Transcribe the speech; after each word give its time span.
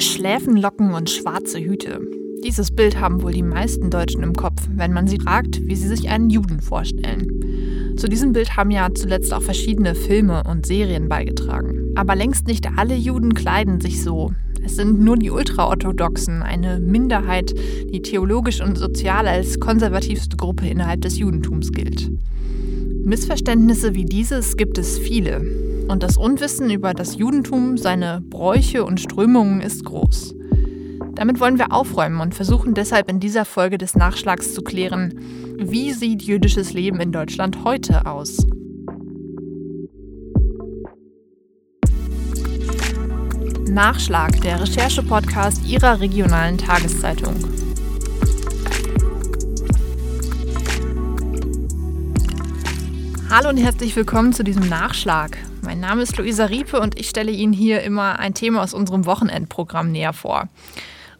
Schläfenlocken 0.00 0.94
und 0.94 1.10
schwarze 1.10 1.60
Hüte. 1.60 2.00
Dieses 2.42 2.70
Bild 2.70 2.98
haben 2.98 3.22
wohl 3.22 3.32
die 3.32 3.42
meisten 3.42 3.90
Deutschen 3.90 4.22
im 4.22 4.32
Kopf, 4.32 4.66
wenn 4.74 4.94
man 4.94 5.06
sie 5.06 5.18
fragt, 5.18 5.60
wie 5.66 5.76
sie 5.76 5.88
sich 5.88 6.08
einen 6.08 6.30
Juden 6.30 6.60
vorstellen. 6.60 7.94
Zu 7.96 8.08
diesem 8.08 8.32
Bild 8.32 8.56
haben 8.56 8.70
ja 8.70 8.88
zuletzt 8.94 9.32
auch 9.34 9.42
verschiedene 9.42 9.94
Filme 9.94 10.42
und 10.44 10.64
Serien 10.64 11.08
beigetragen. 11.10 11.92
Aber 11.96 12.16
längst 12.16 12.46
nicht 12.46 12.66
alle 12.78 12.94
Juden 12.94 13.34
kleiden 13.34 13.82
sich 13.82 14.02
so. 14.02 14.32
Es 14.64 14.76
sind 14.76 15.00
nur 15.00 15.16
die 15.16 15.30
Ultraorthodoxen, 15.30 16.42
eine 16.42 16.80
Minderheit, 16.80 17.54
die 17.92 18.00
theologisch 18.00 18.62
und 18.62 18.78
sozial 18.78 19.28
als 19.28 19.60
konservativste 19.60 20.36
Gruppe 20.36 20.66
innerhalb 20.66 21.02
des 21.02 21.18
Judentums 21.18 21.72
gilt. 21.72 22.10
Missverständnisse 23.04 23.94
wie 23.94 24.06
dieses 24.06 24.56
gibt 24.56 24.78
es 24.78 24.98
viele. 24.98 25.69
Und 25.90 26.04
das 26.04 26.16
Unwissen 26.16 26.70
über 26.70 26.94
das 26.94 27.16
Judentum, 27.16 27.76
seine 27.76 28.20
Bräuche 28.20 28.84
und 28.84 29.00
Strömungen 29.00 29.60
ist 29.60 29.84
groß. 29.84 30.36
Damit 31.16 31.40
wollen 31.40 31.58
wir 31.58 31.72
aufräumen 31.72 32.20
und 32.20 32.32
versuchen 32.32 32.74
deshalb 32.74 33.10
in 33.10 33.18
dieser 33.18 33.44
Folge 33.44 33.76
des 33.76 33.96
Nachschlags 33.96 34.54
zu 34.54 34.62
klären, 34.62 35.18
wie 35.58 35.92
sieht 35.92 36.22
jüdisches 36.22 36.74
Leben 36.74 37.00
in 37.00 37.10
Deutschland 37.10 37.64
heute 37.64 38.06
aus? 38.06 38.46
Nachschlag, 43.68 44.40
der 44.42 44.60
Recherche-Podcast 44.60 45.66
Ihrer 45.66 45.98
regionalen 45.98 46.56
Tageszeitung. 46.56 47.34
Hallo 53.28 53.48
und 53.48 53.56
herzlich 53.56 53.96
willkommen 53.96 54.32
zu 54.32 54.44
diesem 54.44 54.68
Nachschlag. 54.68 55.49
Mein 55.70 55.78
Name 55.78 56.02
ist 56.02 56.16
Luisa 56.18 56.46
Riepe 56.46 56.80
und 56.80 56.98
ich 56.98 57.08
stelle 57.08 57.30
Ihnen 57.30 57.52
hier 57.52 57.82
immer 57.82 58.18
ein 58.18 58.34
Thema 58.34 58.60
aus 58.60 58.74
unserem 58.74 59.06
Wochenendprogramm 59.06 59.92
näher 59.92 60.12
vor. 60.12 60.48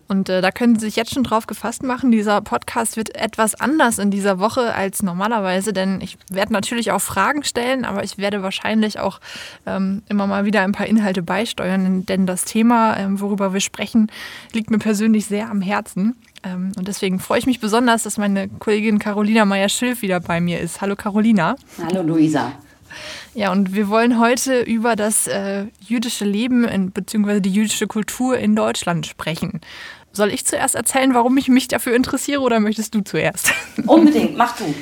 Und 0.08 0.28
äh, 0.28 0.40
da 0.40 0.50
können 0.50 0.76
Sie 0.76 0.86
sich 0.86 0.96
jetzt 0.96 1.14
schon 1.14 1.22
drauf 1.22 1.46
gefasst 1.46 1.84
machen, 1.84 2.10
dieser 2.10 2.40
Podcast 2.40 2.96
wird 2.96 3.14
etwas 3.14 3.54
anders 3.54 4.00
in 4.00 4.10
dieser 4.10 4.40
Woche 4.40 4.74
als 4.74 5.04
normalerweise, 5.04 5.72
denn 5.72 6.00
ich 6.00 6.18
werde 6.28 6.52
natürlich 6.52 6.90
auch 6.90 7.00
Fragen 7.00 7.44
stellen, 7.44 7.84
aber 7.84 8.02
ich 8.02 8.18
werde 8.18 8.42
wahrscheinlich 8.42 8.98
auch 8.98 9.20
ähm, 9.66 10.02
immer 10.08 10.26
mal 10.26 10.44
wieder 10.44 10.62
ein 10.62 10.72
paar 10.72 10.88
Inhalte 10.88 11.22
beisteuern, 11.22 12.04
denn 12.06 12.26
das 12.26 12.44
Thema, 12.44 12.96
ähm, 12.96 13.20
worüber 13.20 13.52
wir 13.52 13.60
sprechen, 13.60 14.10
liegt 14.52 14.68
mir 14.68 14.78
persönlich 14.78 15.26
sehr 15.26 15.48
am 15.48 15.60
Herzen. 15.60 16.16
Ähm, 16.42 16.72
und 16.76 16.88
deswegen 16.88 17.20
freue 17.20 17.38
ich 17.38 17.46
mich 17.46 17.60
besonders, 17.60 18.02
dass 18.02 18.18
meine 18.18 18.48
Kollegin 18.48 18.98
Carolina 18.98 19.44
Meyer-Schilf 19.44 20.02
wieder 20.02 20.18
bei 20.18 20.40
mir 20.40 20.58
ist. 20.58 20.80
Hallo 20.80 20.96
Carolina. 20.96 21.54
Hallo 21.86 22.02
Luisa. 22.02 22.54
Ja, 23.34 23.52
und 23.52 23.74
wir 23.74 23.88
wollen 23.88 24.18
heute 24.18 24.60
über 24.62 24.96
das 24.96 25.26
äh, 25.26 25.66
jüdische 25.80 26.24
Leben 26.24 26.64
in, 26.64 26.90
beziehungsweise 26.90 27.40
die 27.40 27.52
jüdische 27.52 27.86
Kultur 27.86 28.36
in 28.36 28.56
Deutschland 28.56 29.06
sprechen. 29.06 29.60
Soll 30.12 30.30
ich 30.30 30.44
zuerst 30.44 30.74
erzählen, 30.74 31.14
warum 31.14 31.36
ich 31.36 31.48
mich 31.48 31.68
dafür 31.68 31.94
interessiere 31.94 32.40
oder 32.40 32.58
möchtest 32.58 32.94
du 32.94 33.02
zuerst? 33.02 33.52
Unbedingt, 33.86 34.36
mach 34.36 34.56
du. 34.56 34.74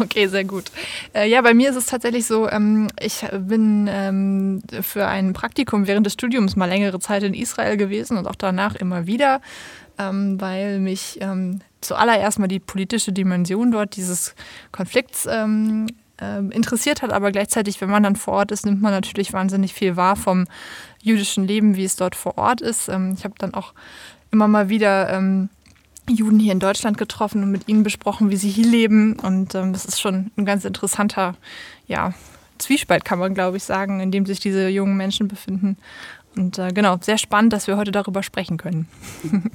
Okay, 0.00 0.26
sehr 0.28 0.44
gut. 0.44 0.64
Äh, 1.14 1.28
ja, 1.30 1.40
bei 1.40 1.54
mir 1.54 1.70
ist 1.70 1.76
es 1.76 1.86
tatsächlich 1.86 2.26
so, 2.26 2.48
ähm, 2.48 2.88
ich 3.00 3.24
bin 3.38 3.88
ähm, 3.90 4.62
für 4.82 5.06
ein 5.06 5.32
Praktikum 5.34 5.86
während 5.86 6.06
des 6.06 6.14
Studiums 6.14 6.56
mal 6.56 6.66
längere 6.66 7.00
Zeit 7.00 7.22
in 7.22 7.34
Israel 7.34 7.76
gewesen 7.76 8.16
und 8.16 8.26
auch 8.26 8.34
danach 8.34 8.74
immer 8.74 9.06
wieder, 9.06 9.40
ähm, 9.98 10.40
weil 10.40 10.80
mich 10.80 11.20
zuallererst 11.80 12.38
mal 12.38 12.48
die 12.48 12.60
politische 12.60 13.12
Dimension 13.12 13.70
dort 13.70 13.96
dieses 13.96 14.34
Konflikts 14.72 15.28
interessiert 16.18 17.02
hat, 17.02 17.12
aber 17.12 17.30
gleichzeitig, 17.30 17.80
wenn 17.80 17.90
man 17.90 18.02
dann 18.02 18.16
vor 18.16 18.34
Ort 18.34 18.52
ist, 18.52 18.66
nimmt 18.66 18.82
man 18.82 18.92
natürlich 18.92 19.32
wahnsinnig 19.32 19.72
viel 19.72 19.96
wahr 19.96 20.16
vom 20.16 20.46
jüdischen 21.00 21.46
Leben, 21.46 21.76
wie 21.76 21.84
es 21.84 21.96
dort 21.96 22.16
vor 22.16 22.38
Ort 22.38 22.60
ist. 22.60 22.88
ich 22.88 23.24
habe 23.24 23.34
dann 23.38 23.54
auch 23.54 23.72
immer 24.30 24.48
mal 24.48 24.68
wieder 24.68 25.10
ähm, 25.10 25.48
Juden 26.10 26.38
hier 26.38 26.52
in 26.52 26.60
Deutschland 26.60 26.98
getroffen 26.98 27.42
und 27.42 27.50
mit 27.50 27.68
ihnen 27.68 27.82
besprochen, 27.82 28.30
wie 28.30 28.36
sie 28.36 28.50
hier 28.50 28.66
leben. 28.66 29.18
Und 29.18 29.54
ähm, 29.54 29.72
das 29.72 29.84
ist 29.84 30.00
schon 30.00 30.30
ein 30.36 30.44
ganz 30.44 30.64
interessanter 30.64 31.34
ja, 31.86 32.14
Zwiespalt, 32.58 33.04
kann 33.04 33.18
man 33.18 33.34
glaube 33.34 33.56
ich 33.56 33.64
sagen, 33.64 34.00
in 34.00 34.10
dem 34.10 34.26
sich 34.26 34.40
diese 34.40 34.68
jungen 34.68 34.96
Menschen 34.96 35.28
befinden. 35.28 35.76
Und 36.36 36.58
äh, 36.58 36.72
genau, 36.72 36.98
sehr 37.00 37.18
spannend, 37.18 37.52
dass 37.52 37.66
wir 37.66 37.76
heute 37.76 37.90
darüber 37.90 38.22
sprechen 38.22 38.58
können. 38.58 38.88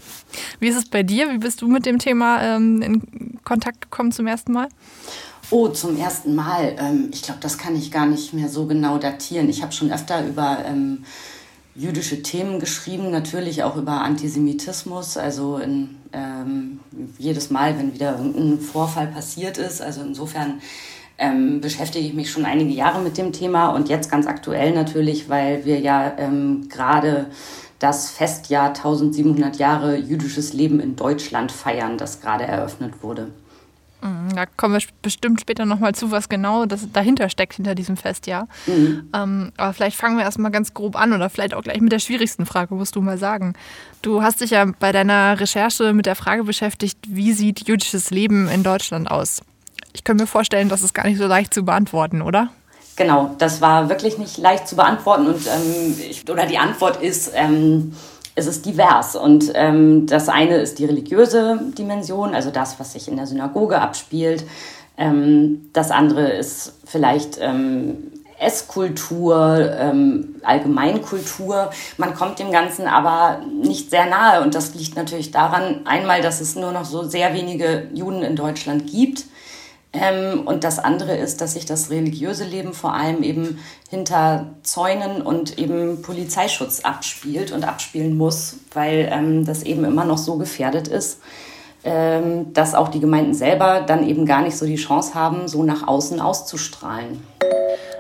wie 0.60 0.68
ist 0.68 0.76
es 0.76 0.90
bei 0.90 1.04
dir? 1.04 1.32
Wie 1.32 1.38
bist 1.38 1.62
du 1.62 1.68
mit 1.68 1.86
dem 1.86 2.00
Thema 2.00 2.42
ähm, 2.42 2.82
in 2.82 3.40
Kontakt 3.44 3.82
gekommen 3.82 4.12
zum 4.12 4.28
ersten 4.28 4.52
Mal? 4.52 4.68
Oh, 5.52 5.68
zum 5.68 5.98
ersten 5.98 6.36
Mal. 6.36 6.76
Ähm, 6.80 7.10
ich 7.14 7.22
glaube, 7.22 7.40
das 7.42 7.58
kann 7.58 7.76
ich 7.76 7.92
gar 7.92 8.06
nicht 8.06 8.34
mehr 8.34 8.50
so 8.50 8.66
genau 8.66 8.98
datieren. 8.98 9.50
Ich 9.50 9.62
habe 9.62 9.74
schon 9.74 9.92
öfter 9.92 10.26
über 10.26 10.60
ähm, 10.66 11.04
jüdische 11.76 12.22
Themen 12.22 12.60
geschrieben, 12.60 13.12
natürlich 13.12 13.64
auch 13.64 13.76
über 13.76 14.02
Antisemitismus, 14.02 15.18
also 15.18 15.58
in, 15.58 15.98
ähm, 16.14 16.80
jedes 17.18 17.50
Mal, 17.50 17.78
wenn 17.78 17.94
wieder 17.94 18.18
irgendein 18.18 18.60
Vorfall 18.60 19.08
passiert 19.08 19.58
ist. 19.58 19.82
Also 19.82 20.02
insofern 20.02 20.62
ähm, 21.18 21.62
beschäftige 21.62 22.06
ich 22.06 22.14
mich 22.14 22.32
schon 22.32 22.46
einige 22.46 22.72
Jahre 22.72 23.02
mit 23.02 23.18
dem 23.18 23.32
Thema 23.34 23.70
und 23.70 23.90
jetzt 23.90 24.10
ganz 24.10 24.28
aktuell 24.28 24.74
natürlich, 24.74 25.30
weil 25.30 25.66
wir 25.66 25.80
ja 25.80 26.14
ähm, 26.18 26.70
gerade 26.70 27.28
das 27.80 28.10
Festjahr 28.10 28.70
1700 28.70 29.58
Jahre 29.58 29.98
jüdisches 29.98 30.54
Leben 30.54 30.80
in 30.80 30.96
Deutschland 30.96 31.52
feiern, 31.52 31.98
das 31.98 32.22
gerade 32.22 32.46
eröffnet 32.46 33.04
wurde. 33.04 33.28
Mhm, 34.04 34.36
da 34.36 34.46
kommen 34.46 34.76
wir 34.76 34.82
bestimmt 35.02 35.40
später 35.40 35.66
nochmal 35.66 35.96
zu, 35.96 36.12
was 36.12 36.28
genau 36.28 36.66
das 36.66 36.92
dahinter 36.92 37.30
steckt, 37.30 37.54
hinter 37.54 37.74
diesem 37.74 37.96
Festjahr. 37.96 38.48
Mhm. 38.68 39.10
Ähm, 39.14 39.52
aber 39.56 39.74
vielleicht 39.74 39.96
fangen 39.96 40.18
wir 40.18 40.26
erstmal 40.26 40.52
ganz 40.52 40.74
grob 40.74 40.98
an 40.98 41.14
oder 41.14 41.30
vielleicht 41.30 41.54
auch 41.54 41.64
gleich 41.64 41.80
mit 41.80 41.92
der 41.92 42.00
schwierigsten 42.00 42.46
Frage, 42.46 42.76
musst 42.76 42.98
du 42.98 43.02
mal 43.02 43.18
sagen. 43.18 43.54
Du 44.02 44.22
hast 44.22 44.42
dich 44.42 44.52
ja 44.52 44.66
bei 44.80 44.92
deiner 44.92 45.40
Recherche 45.40 45.94
mit 45.94 46.06
der 46.06 46.16
Frage 46.16 46.44
beschäftigt, 46.44 46.98
wie 47.08 47.32
sieht 47.32 47.68
jüdisches 47.68 48.12
Leben 48.12 48.50
in 48.50 48.64
Deutschland 48.64 49.10
aus? 49.10 49.42
Ich 49.94 50.04
könnte 50.04 50.24
mir 50.24 50.28
vorstellen, 50.28 50.68
das 50.68 50.82
ist 50.82 50.94
gar 50.94 51.06
nicht 51.06 51.18
so 51.18 51.28
leicht 51.28 51.54
zu 51.54 51.64
beantworten, 51.64 52.22
oder? 52.22 52.50
Genau, 52.96 53.36
das 53.40 53.62
war 53.62 53.90
wirklich 53.90 54.18
nicht 54.18 54.38
leicht 54.38 54.68
zu 54.68 54.76
beantworten 54.76 55.28
und 55.28 55.48
ähm, 55.48 55.96
ich, 55.98 56.30
oder 56.30 56.46
die 56.46 56.58
Antwort 56.58 57.02
ist, 57.02 57.32
ähm, 57.34 57.96
es 58.36 58.48
ist 58.48 58.66
divers. 58.66 59.16
Und 59.16 59.52
ähm, 59.56 60.08
das 60.08 60.30
eine 60.30 60.58
ist 60.58 60.80
die 60.80 60.86
religiöse 60.86 61.60
Dimension, 61.78 62.34
also 62.34 62.50
das, 62.50 62.80
was 62.80 62.94
sich 62.94 63.08
in 63.08 63.16
der 63.16 63.28
Synagoge 63.28 63.80
abspielt. 63.80 64.44
Ähm, 64.98 65.70
das 65.74 65.92
andere 65.92 66.32
ist 66.32 66.74
vielleicht 66.86 67.38
ähm, 67.40 68.12
Esskultur, 68.40 69.72
ähm, 69.80 70.36
Allgemeinkultur. 70.44 71.70
Man 71.98 72.14
kommt 72.14 72.40
dem 72.40 72.52
Ganzen 72.52 72.88
aber 72.88 73.42
nicht 73.62 73.90
sehr 73.90 74.06
nahe. 74.06 74.42
Und 74.42 74.56
das 74.56 74.76
liegt 74.76 74.96
natürlich 74.96 75.32
daran, 75.32 75.82
einmal, 75.86 76.22
dass 76.22 76.42
es 76.42 76.56
nur 76.56 76.72
noch 76.72 76.86
so 76.86 77.04
sehr 77.04 77.34
wenige 77.34 77.88
Juden 77.94 78.22
in 78.22 78.36
Deutschland 78.36 78.88
gibt. 78.88 79.26
Ähm, 79.94 80.42
und 80.46 80.64
das 80.64 80.80
andere 80.80 81.16
ist, 81.16 81.40
dass 81.40 81.54
sich 81.54 81.66
das 81.66 81.92
religiöse 81.92 82.46
Leben 82.46 82.74
vor 82.74 82.94
allem 82.94 83.22
eben 83.22 83.60
hinter 83.90 84.48
Zäunen 84.64 85.22
und 85.22 85.60
eben 85.60 86.02
Polizeischutz 86.02 86.80
abspielt 86.82 87.52
und 87.52 87.64
abspielen 87.64 88.18
muss, 88.18 88.58
weil 88.74 89.08
ähm, 89.12 89.46
das 89.46 89.62
eben 89.62 89.86
immer 89.86 90.04
noch 90.04 90.18
so 90.18 90.38
gefährdet 90.38 90.88
ist, 90.88 91.20
ähm, 91.84 92.54
dass 92.54 92.74
auch 92.74 92.88
die 92.88 93.00
Gemeinden 93.00 93.36
selber 93.36 93.82
dann 93.82 94.08
eben 94.08 94.26
gar 94.26 94.42
nicht 94.42 94.58
so 94.58 94.66
die 94.66 94.78
Chance 94.78 95.14
haben, 95.14 95.48
so 95.48 95.64
nach 95.64 95.88
außen 95.88 96.20
auszustrahlen. 96.20 97.22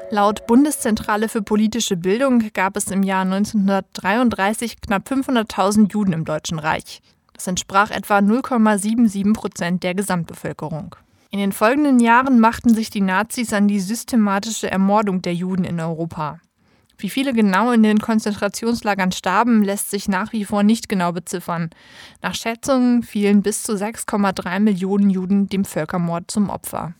Laut 0.10 0.48
Bundeszentrale 0.48 1.30
für 1.30 1.42
politische 1.42 1.98
Bildung 1.98 2.52
gab 2.54 2.76
es 2.76 2.88
im 2.88 3.04
Jahr 3.04 3.24
1933 3.24 4.82
knapp 4.82 5.10
500.000 5.10 5.92
Juden 5.92 6.14
im 6.14 6.26
Deutschen 6.26 6.60
Reich. 6.60 7.02
Das 7.34 7.48
entsprach 7.48 7.92
etwa 7.92 8.20
0,77 8.20 9.34
Prozent 9.34 9.84
der 9.84 9.96
Gesamtbevölkerung. 9.96 10.96
In 11.34 11.40
den 11.40 11.52
folgenden 11.52 12.00
Jahren 12.00 12.40
machten 12.40 12.76
sich 12.76 12.92
die 12.92 13.02
Nazis 13.02 13.54
an 13.54 13.68
die 13.68 13.80
systematische 13.80 14.70
Ermordung 14.70 15.24
der 15.24 15.34
Juden 15.34 15.64
in 15.64 15.80
Europa. 15.80 16.40
Wie 17.00 17.10
viele 17.10 17.34
genau 17.34 17.72
in 17.72 17.82
den 17.82 17.98
Konzentrationslagern 17.98 19.12
starben, 19.12 19.64
lässt 19.64 19.90
sich 19.90 20.08
nach 20.08 20.32
wie 20.32 20.46
vor 20.46 20.62
nicht 20.62 20.90
genau 20.90 21.12
beziffern. 21.12 21.72
Nach 22.22 22.36
Schätzungen 22.36 23.02
fielen 23.02 23.42
bis 23.42 23.64
zu 23.64 23.74
6,3 23.74 24.60
Millionen 24.60 25.10
Juden 25.10 25.50
dem 25.50 25.66
Völkermord 25.66 26.30
zum 26.30 26.52
Opfer. 26.52 26.94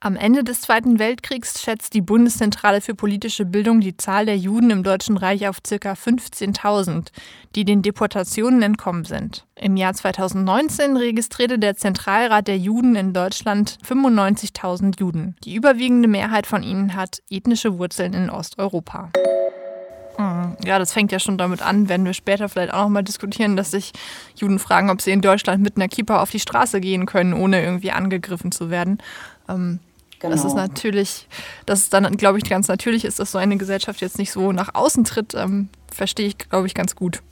Am 0.00 0.14
Ende 0.14 0.44
des 0.44 0.60
Zweiten 0.60 1.00
Weltkriegs 1.00 1.60
schätzt 1.60 1.92
die 1.92 2.02
Bundeszentrale 2.02 2.80
für 2.80 2.94
politische 2.94 3.44
Bildung 3.44 3.80
die 3.80 3.96
Zahl 3.96 4.26
der 4.26 4.36
Juden 4.36 4.70
im 4.70 4.84
Deutschen 4.84 5.16
Reich 5.16 5.48
auf 5.48 5.60
ca. 5.60 5.92
15.000, 5.94 7.08
die 7.56 7.64
den 7.64 7.82
Deportationen 7.82 8.62
entkommen 8.62 9.04
sind. 9.04 9.44
Im 9.56 9.76
Jahr 9.76 9.94
2019 9.94 10.96
registrierte 10.96 11.58
der 11.58 11.74
Zentralrat 11.76 12.46
der 12.46 12.58
Juden 12.58 12.94
in 12.94 13.12
Deutschland 13.12 13.76
95.000 13.84 15.00
Juden. 15.00 15.34
Die 15.42 15.56
überwiegende 15.56 16.06
Mehrheit 16.06 16.46
von 16.46 16.62
ihnen 16.62 16.94
hat 16.94 17.20
ethnische 17.28 17.76
Wurzeln 17.76 18.14
in 18.14 18.30
Osteuropa. 18.30 19.10
Hm, 20.16 20.56
ja, 20.64 20.78
das 20.78 20.92
fängt 20.92 21.10
ja 21.10 21.18
schon 21.18 21.38
damit 21.38 21.60
an, 21.60 21.88
werden 21.88 22.06
wir 22.06 22.14
später 22.14 22.48
vielleicht 22.48 22.72
auch 22.72 22.84
nochmal 22.84 23.02
diskutieren, 23.02 23.56
dass 23.56 23.72
sich 23.72 23.90
Juden 24.36 24.60
fragen, 24.60 24.90
ob 24.90 25.02
sie 25.02 25.10
in 25.10 25.22
Deutschland 25.22 25.60
mit 25.60 25.74
einer 25.76 25.88
Kippa 25.88 26.22
auf 26.22 26.30
die 26.30 26.38
Straße 26.38 26.80
gehen 26.80 27.04
können, 27.04 27.34
ohne 27.34 27.60
irgendwie 27.60 27.90
angegriffen 27.90 28.52
zu 28.52 28.70
werden. 28.70 28.98
Ähm, 29.48 29.80
Genau. 30.20 30.34
Das 30.34 30.44
ist 30.44 30.54
natürlich, 30.54 31.28
dass 31.66 31.80
es 31.80 31.90
dann, 31.90 32.16
glaube 32.16 32.38
ich, 32.38 32.44
ganz 32.44 32.68
natürlich 32.68 33.04
ist, 33.04 33.20
dass 33.20 33.32
so 33.32 33.38
eine 33.38 33.56
Gesellschaft 33.56 34.00
jetzt 34.00 34.18
nicht 34.18 34.32
so 34.32 34.52
nach 34.52 34.74
außen 34.74 35.04
tritt, 35.04 35.34
ähm, 35.34 35.68
verstehe 35.92 36.26
ich, 36.26 36.38
glaube 36.38 36.66
ich, 36.66 36.74
ganz 36.74 36.96
gut. 36.96 37.22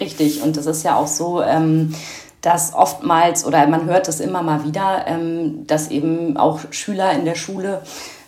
Richtig, 0.00 0.42
und 0.42 0.56
das 0.56 0.66
ist 0.66 0.82
ja 0.82 0.96
auch 0.96 1.06
so, 1.06 1.42
ähm, 1.42 1.94
dass 2.40 2.74
oftmals, 2.74 3.44
oder 3.44 3.66
man 3.66 3.84
hört 3.84 4.08
es 4.08 4.20
immer 4.20 4.42
mal 4.42 4.64
wieder, 4.64 5.06
ähm, 5.06 5.66
dass 5.66 5.90
eben 5.90 6.36
auch 6.36 6.60
Schüler 6.70 7.12
in 7.12 7.24
der 7.24 7.34
Schule 7.34 7.82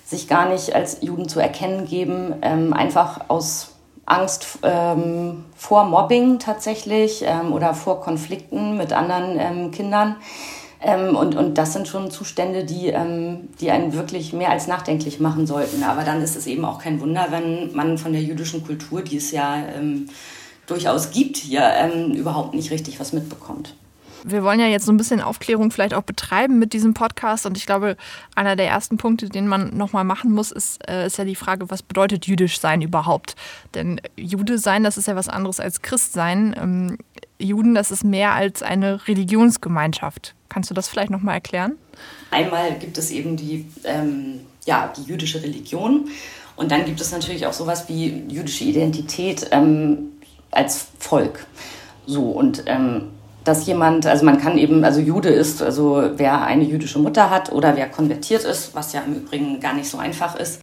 sich 0.04 0.28
gar 0.28 0.48
nicht 0.48 0.74
als 0.74 0.98
Juden 1.00 1.28
zu 1.28 1.40
erkennen 1.40 1.86
geben, 1.86 2.34
ähm, 2.42 2.72
einfach 2.74 3.28
aus 3.28 3.70
Angst 4.06 4.58
ähm, 4.62 5.44
vor 5.56 5.84
Mobbing 5.84 6.38
tatsächlich 6.38 7.24
ähm, 7.26 7.52
oder 7.52 7.72
vor 7.72 8.00
Konflikten 8.00 8.76
mit 8.76 8.92
anderen 8.92 9.70
Kindern. 9.70 10.16
Ähm, 10.84 11.16
und, 11.16 11.34
und 11.34 11.56
das 11.56 11.72
sind 11.72 11.88
schon 11.88 12.10
Zustände, 12.10 12.64
die, 12.64 12.88
ähm, 12.88 13.48
die 13.60 13.70
einen 13.70 13.94
wirklich 13.94 14.34
mehr 14.34 14.50
als 14.50 14.66
nachdenklich 14.66 15.18
machen 15.18 15.46
sollten. 15.46 15.82
Aber 15.82 16.04
dann 16.04 16.20
ist 16.20 16.36
es 16.36 16.46
eben 16.46 16.64
auch 16.66 16.78
kein 16.78 17.00
Wunder, 17.00 17.28
wenn 17.30 17.74
man 17.74 17.96
von 17.96 18.12
der 18.12 18.22
jüdischen 18.22 18.64
Kultur, 18.64 19.00
die 19.02 19.16
es 19.16 19.30
ja 19.30 19.56
ähm, 19.74 20.10
durchaus 20.66 21.10
gibt 21.10 21.38
hier, 21.38 21.70
überhaupt 22.14 22.54
nicht 22.54 22.70
richtig 22.70 23.00
was 23.00 23.12
mitbekommt. 23.12 23.74
Wir 24.26 24.42
wollen 24.42 24.58
ja 24.58 24.66
jetzt 24.66 24.86
so 24.86 24.92
ein 24.92 24.96
bisschen 24.96 25.20
Aufklärung 25.20 25.70
vielleicht 25.70 25.92
auch 25.92 26.02
betreiben 26.02 26.58
mit 26.58 26.72
diesem 26.72 26.94
Podcast. 26.94 27.44
Und 27.44 27.58
ich 27.58 27.66
glaube, 27.66 27.96
einer 28.34 28.56
der 28.56 28.68
ersten 28.68 28.96
Punkte, 28.96 29.28
den 29.28 29.46
man 29.46 29.76
nochmal 29.76 30.04
machen 30.04 30.32
muss, 30.32 30.50
ist, 30.50 30.86
äh, 30.88 31.06
ist 31.06 31.18
ja 31.18 31.24
die 31.24 31.34
Frage, 31.34 31.70
was 31.70 31.82
bedeutet 31.82 32.26
jüdisch 32.26 32.58
sein 32.58 32.80
überhaupt? 32.80 33.36
Denn 33.74 34.00
Jude 34.16 34.58
sein, 34.58 34.82
das 34.82 34.96
ist 34.96 35.08
ja 35.08 35.16
was 35.16 35.28
anderes 35.28 35.60
als 35.60 35.82
Christ 35.82 36.14
sein. 36.14 36.56
Ähm, 36.58 36.98
Juden, 37.38 37.74
das 37.74 37.90
ist 37.90 38.04
mehr 38.04 38.32
als 38.32 38.62
eine 38.62 39.06
Religionsgemeinschaft. 39.06 40.34
Kannst 40.54 40.70
du 40.70 40.74
das 40.74 40.86
vielleicht 40.86 41.10
nochmal 41.10 41.34
erklären? 41.34 41.72
Einmal 42.30 42.78
gibt 42.78 42.96
es 42.96 43.10
eben 43.10 43.36
die, 43.36 43.66
ähm, 43.82 44.42
ja, 44.64 44.92
die 44.96 45.02
jüdische 45.02 45.42
Religion. 45.42 46.08
Und 46.54 46.70
dann 46.70 46.84
gibt 46.84 47.00
es 47.00 47.10
natürlich 47.10 47.44
auch 47.44 47.52
sowas 47.52 47.88
wie 47.88 48.22
jüdische 48.28 48.62
Identität 48.62 49.48
ähm, 49.50 50.12
als 50.52 50.86
Volk. 51.00 51.44
So, 52.06 52.30
und 52.30 52.62
ähm, 52.66 53.08
dass 53.42 53.66
jemand, 53.66 54.06
also 54.06 54.24
man 54.24 54.38
kann 54.38 54.56
eben, 54.56 54.84
also 54.84 55.00
Jude 55.00 55.30
ist, 55.30 55.60
also 55.60 56.12
wer 56.14 56.44
eine 56.44 56.62
jüdische 56.62 57.00
Mutter 57.00 57.30
hat 57.30 57.50
oder 57.50 57.74
wer 57.74 57.88
konvertiert 57.88 58.44
ist, 58.44 58.76
was 58.76 58.92
ja 58.92 59.00
im 59.00 59.14
Übrigen 59.14 59.58
gar 59.58 59.74
nicht 59.74 59.88
so 59.88 59.98
einfach 59.98 60.36
ist. 60.36 60.60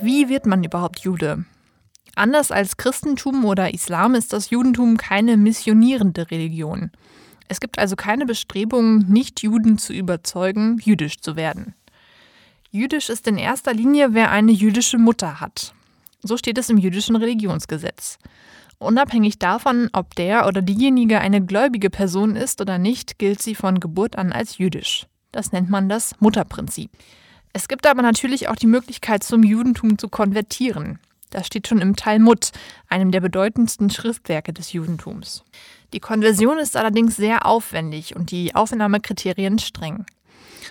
Wie 0.00 0.30
wird 0.30 0.46
man 0.46 0.64
überhaupt 0.64 1.00
Jude? 1.00 1.44
Anders 2.14 2.50
als 2.50 2.78
Christentum 2.78 3.44
oder 3.44 3.74
Islam 3.74 4.14
ist 4.14 4.32
das 4.32 4.48
Judentum 4.48 4.96
keine 4.96 5.36
missionierende 5.36 6.30
Religion. 6.30 6.90
Es 7.48 7.60
gibt 7.60 7.78
also 7.78 7.96
keine 7.96 8.26
Bestrebungen, 8.26 9.06
Nicht-Juden 9.08 9.78
zu 9.78 9.92
überzeugen, 9.92 10.78
jüdisch 10.82 11.20
zu 11.20 11.34
werden. 11.34 11.74
Jüdisch 12.70 13.08
ist 13.08 13.26
in 13.26 13.38
erster 13.38 13.72
Linie, 13.72 14.12
wer 14.12 14.30
eine 14.30 14.52
jüdische 14.52 14.98
Mutter 14.98 15.40
hat. 15.40 15.74
So 16.22 16.36
steht 16.36 16.58
es 16.58 16.68
im 16.68 16.76
jüdischen 16.76 17.16
Religionsgesetz. 17.16 18.18
Unabhängig 18.78 19.38
davon, 19.38 19.88
ob 19.92 20.14
der 20.14 20.46
oder 20.46 20.62
diejenige 20.62 21.20
eine 21.20 21.44
gläubige 21.44 21.90
Person 21.90 22.36
ist 22.36 22.60
oder 22.60 22.78
nicht, 22.78 23.18
gilt 23.18 23.42
sie 23.42 23.54
von 23.54 23.80
Geburt 23.80 24.16
an 24.16 24.32
als 24.32 24.58
jüdisch. 24.58 25.06
Das 25.32 25.52
nennt 25.52 25.70
man 25.70 25.88
das 25.88 26.14
Mutterprinzip. 26.20 26.90
Es 27.52 27.68
gibt 27.68 27.86
aber 27.86 28.02
natürlich 28.02 28.48
auch 28.48 28.56
die 28.56 28.66
Möglichkeit, 28.66 29.24
zum 29.24 29.42
Judentum 29.42 29.98
zu 29.98 30.08
konvertieren. 30.08 30.98
Das 31.30 31.46
steht 31.46 31.66
schon 31.66 31.80
im 31.80 31.96
Talmud, 31.96 32.52
einem 32.88 33.10
der 33.10 33.20
bedeutendsten 33.20 33.90
Schriftwerke 33.90 34.52
des 34.52 34.72
Judentums. 34.72 35.44
Die 35.92 36.00
Konversion 36.00 36.58
ist 36.58 36.76
allerdings 36.76 37.16
sehr 37.16 37.46
aufwendig 37.46 38.14
und 38.14 38.30
die 38.30 38.54
Aufnahmekriterien 38.54 39.58
streng. 39.58 40.04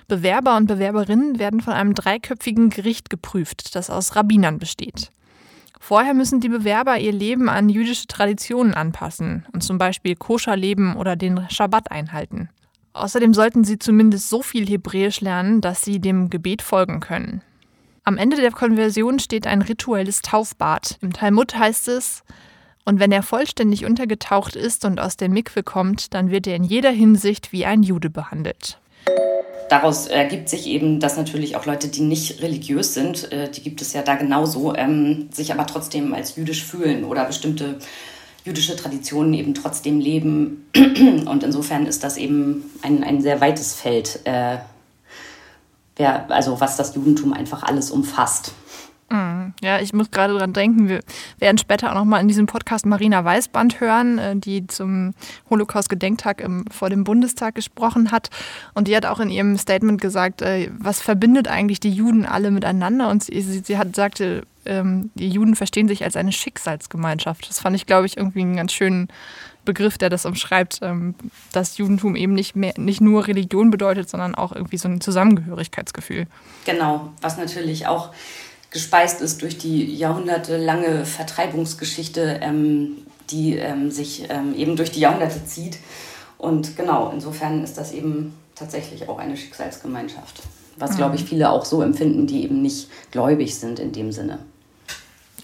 Bewerber 0.07 0.55
und 0.57 0.67
Bewerberinnen 0.67 1.39
werden 1.39 1.59
von 1.59 1.73
einem 1.73 1.93
dreiköpfigen 1.93 2.69
Gericht 2.69 3.09
geprüft, 3.09 3.75
das 3.75 3.89
aus 3.89 4.15
Rabbinern 4.15 4.59
besteht. 4.59 5.11
Vorher 5.79 6.13
müssen 6.13 6.39
die 6.39 6.49
Bewerber 6.49 6.97
ihr 6.99 7.11
Leben 7.11 7.49
an 7.49 7.69
jüdische 7.69 8.07
Traditionen 8.07 8.73
anpassen 8.73 9.45
und 9.53 9.63
zum 9.63 9.77
Beispiel 9.77 10.15
koscher 10.15 10.55
leben 10.55 10.95
oder 10.95 11.15
den 11.15 11.47
Schabbat 11.49 11.91
einhalten. 11.91 12.49
Außerdem 12.93 13.33
sollten 13.33 13.63
sie 13.63 13.77
zumindest 13.77 14.29
so 14.29 14.41
viel 14.41 14.67
Hebräisch 14.67 15.21
lernen, 15.21 15.61
dass 15.61 15.83
sie 15.83 15.99
dem 15.99 16.29
Gebet 16.29 16.61
folgen 16.61 16.99
können. 16.99 17.41
Am 18.03 18.17
Ende 18.17 18.37
der 18.37 18.51
Konversion 18.51 19.19
steht 19.19 19.45
ein 19.45 19.61
rituelles 19.61 20.21
Taufbad. 20.21 20.97
Im 21.01 21.13
Talmud 21.13 21.55
heißt 21.55 21.89
es, 21.89 22.23
und 22.87 22.99
wenn 22.99 23.11
er 23.11 23.21
vollständig 23.21 23.85
untergetaucht 23.85 24.55
ist 24.55 24.85
und 24.85 24.99
aus 24.99 25.17
der 25.17 25.29
Mikwe 25.29 25.61
kommt, 25.61 26.13
dann 26.13 26.31
wird 26.31 26.47
er 26.47 26.55
in 26.55 26.63
jeder 26.63 26.91
Hinsicht 26.91 27.51
wie 27.51 27.65
ein 27.65 27.83
Jude 27.83 28.09
behandelt 28.09 28.79
daraus 29.69 30.07
ergibt 30.07 30.49
sich 30.49 30.67
eben, 30.67 30.99
dass 30.99 31.17
natürlich 31.17 31.55
auch 31.55 31.65
Leute, 31.65 31.87
die 31.87 32.01
nicht 32.01 32.41
religiös 32.41 32.93
sind, 32.93 33.31
äh, 33.31 33.49
die 33.49 33.61
gibt 33.61 33.81
es 33.81 33.93
ja 33.93 34.01
da 34.01 34.15
genauso, 34.15 34.75
ähm, 34.75 35.29
sich 35.31 35.51
aber 35.51 35.65
trotzdem 35.65 36.13
als 36.13 36.35
jüdisch 36.35 36.63
fühlen 36.63 37.03
oder 37.03 37.25
bestimmte 37.25 37.79
jüdische 38.45 38.75
Traditionen 38.75 39.33
eben 39.33 39.53
trotzdem 39.53 39.99
leben. 39.99 40.69
Und 40.75 41.43
insofern 41.43 41.85
ist 41.85 42.03
das 42.03 42.17
eben 42.17 42.63
ein, 42.81 43.03
ein 43.03 43.21
sehr 43.21 43.41
weites 43.41 43.73
Feld, 43.73 44.21
äh, 44.23 44.57
also 46.29 46.59
was 46.59 46.77
das 46.77 46.95
Judentum 46.95 47.33
einfach 47.33 47.63
alles 47.63 47.91
umfasst. 47.91 48.53
Mhm. 49.09 49.53
Ja, 49.61 49.79
ich 49.79 49.93
muss 49.93 50.11
gerade 50.11 50.37
dran 50.37 50.53
denken, 50.53 50.89
wir 50.89 50.99
werden 51.39 51.57
später 51.57 51.91
auch 51.91 51.95
nochmal 51.95 52.21
in 52.21 52.27
diesem 52.27 52.45
Podcast 52.45 52.85
Marina 52.85 53.23
Weißband 53.23 53.79
hören, 53.79 54.17
äh, 54.17 54.35
die 54.35 54.67
zum 54.67 55.13
Holocaust-Gedenktag 55.49 56.45
vor 56.71 56.89
dem 56.89 57.03
Bundestag 57.03 57.55
gesprochen 57.55 58.11
hat. 58.11 58.29
Und 58.73 58.87
die 58.87 58.95
hat 58.95 59.05
auch 59.05 59.19
in 59.19 59.29
ihrem 59.29 59.57
Statement 59.57 60.01
gesagt, 60.01 60.41
äh, 60.41 60.69
was 60.77 61.01
verbindet 61.01 61.47
eigentlich 61.47 61.79
die 61.79 61.91
Juden 61.91 62.25
alle 62.25 62.51
miteinander? 62.51 63.09
Und 63.09 63.23
sie, 63.23 63.41
sie 63.41 63.77
hat 63.77 63.95
sagte, 63.95 64.43
ähm, 64.65 65.11
die 65.15 65.29
Juden 65.29 65.55
verstehen 65.55 65.87
sich 65.87 66.03
als 66.03 66.17
eine 66.17 66.33
Schicksalsgemeinschaft. 66.33 67.49
Das 67.49 67.59
fand 67.59 67.75
ich, 67.75 67.85
glaube 67.85 68.05
ich, 68.05 68.17
irgendwie 68.17 68.41
einen 68.41 68.57
ganz 68.57 68.73
schönen 68.73 69.07
Begriff, 69.63 69.97
der 69.97 70.09
das 70.09 70.25
umschreibt, 70.25 70.79
ähm, 70.81 71.15
dass 71.51 71.77
Judentum 71.77 72.15
eben 72.15 72.33
nicht, 72.33 72.55
mehr, 72.55 72.73
nicht 72.77 73.01
nur 73.01 73.27
Religion 73.27 73.69
bedeutet, 73.69 74.09
sondern 74.09 74.35
auch 74.35 74.53
irgendwie 74.53 74.77
so 74.77 74.87
ein 74.87 75.01
Zusammengehörigkeitsgefühl. 75.01 76.27
Genau, 76.65 77.11
was 77.21 77.37
natürlich 77.37 77.87
auch 77.87 78.11
gespeist 78.71 79.21
ist 79.21 79.41
durch 79.41 79.57
die 79.57 79.95
jahrhundertelange 79.95 81.05
Vertreibungsgeschichte, 81.05 82.39
ähm, 82.41 82.97
die 83.29 83.55
ähm, 83.55 83.91
sich 83.91 84.25
ähm, 84.29 84.53
eben 84.55 84.75
durch 84.75 84.91
die 84.91 84.99
Jahrhunderte 84.99 85.45
zieht. 85.45 85.79
Und 86.37 86.77
genau, 86.77 87.11
insofern 87.13 87.63
ist 87.63 87.77
das 87.77 87.91
eben 87.91 88.33
tatsächlich 88.55 89.07
auch 89.09 89.19
eine 89.19 89.37
Schicksalsgemeinschaft. 89.37 90.41
Was, 90.77 90.95
glaube 90.95 91.15
ich, 91.15 91.23
mhm. 91.23 91.27
viele 91.27 91.49
auch 91.49 91.65
so 91.65 91.81
empfinden, 91.81 92.27
die 92.27 92.43
eben 92.43 92.61
nicht 92.61 92.89
gläubig 93.11 93.55
sind 93.55 93.79
in 93.79 93.91
dem 93.91 94.11
Sinne. 94.11 94.39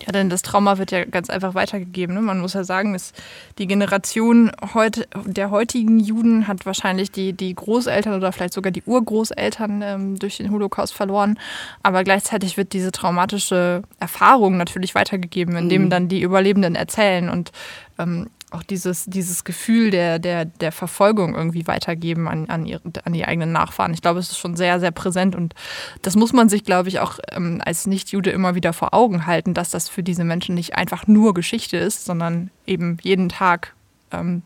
Ja, 0.06 0.12
denn 0.12 0.30
das 0.30 0.42
Trauma 0.42 0.78
wird 0.78 0.92
ja 0.92 1.06
ganz 1.06 1.30
einfach 1.30 1.54
weitergegeben. 1.56 2.16
Ne? 2.16 2.22
Man 2.22 2.40
muss 2.40 2.54
ja 2.54 2.64
sagen, 2.64 2.94
dass 2.94 3.14
die 3.58 3.68
Generation 3.68 4.52
heute, 4.74 5.08
der 5.26 5.50
heutigen 5.50 6.00
Juden 6.00 6.48
hat 6.48 6.66
wahrscheinlich 6.66 7.12
die, 7.12 7.34
die 7.34 7.54
Großeltern 7.54 8.14
oder 8.14 8.32
vielleicht 8.32 8.54
sogar 8.54 8.72
die 8.72 8.84
Urgroßeltern 8.84 9.82
ähm, 9.82 10.20
durch 10.20 10.38
den 10.38 10.52
Holocaust 10.52 10.94
verloren. 10.94 11.40
Aber 11.84 12.04
gleichzeitig 12.04 12.58
wird 12.58 12.74
diese 12.74 12.92
traumatische 12.92 13.84
Erfahrung 14.00 14.58
natürlich 14.58 14.94
weitergegeben, 14.94 15.56
indem 15.56 15.84
mhm. 15.86 15.90
dann 15.90 16.08
die 16.10 16.22
Überlebenden 16.22 16.76
erzählen. 16.76 17.30
Und 17.30 17.52
ähm, 17.98 18.30
auch 18.54 18.64
dieses, 18.64 19.06
dieses 19.06 19.44
Gefühl 19.44 19.92
der, 19.92 20.20
der, 20.20 20.46
der 20.46 20.72
Verfolgung 20.72 21.36
irgendwie 21.36 21.68
weitergeben 21.68 22.28
an, 22.28 22.50
an, 22.50 22.66
ihre, 22.66 22.82
an 23.04 23.14
die 23.14 23.26
eigenen 23.26 23.52
Nachfahren. 23.52 23.94
Ich 23.94 24.02
glaube, 24.02 24.20
es 24.20 24.30
ist 24.30 24.38
schon 24.38 24.56
sehr, 24.56 24.80
sehr 24.80 24.92
präsent 24.92 25.36
und 25.36 25.54
das 26.02 26.16
muss 26.16 26.34
man 26.34 26.50
sich, 26.50 26.64
glaube 26.64 26.90
ich, 26.90 27.00
auch 27.00 27.20
ähm, 27.32 27.62
als 27.66 27.88
Nicht-Jude 27.88 28.30
immer 28.32 28.56
wieder 28.56 28.74
vor 28.74 28.94
Augen 28.94 29.26
halten, 29.26 29.54
dass 29.54 29.70
das 29.70 29.90
für 29.90 30.04
diese 30.04 30.24
Menschen 30.24 30.56
nicht 30.56 30.76
einfach 30.76 31.08
nur 31.08 31.34
Geschichte 31.34 31.78
ist, 31.78 32.06
sondern 32.06 32.52
eben 32.66 32.98
jeden 33.02 33.30
Tag 33.30 33.74
ähm, 34.12 34.44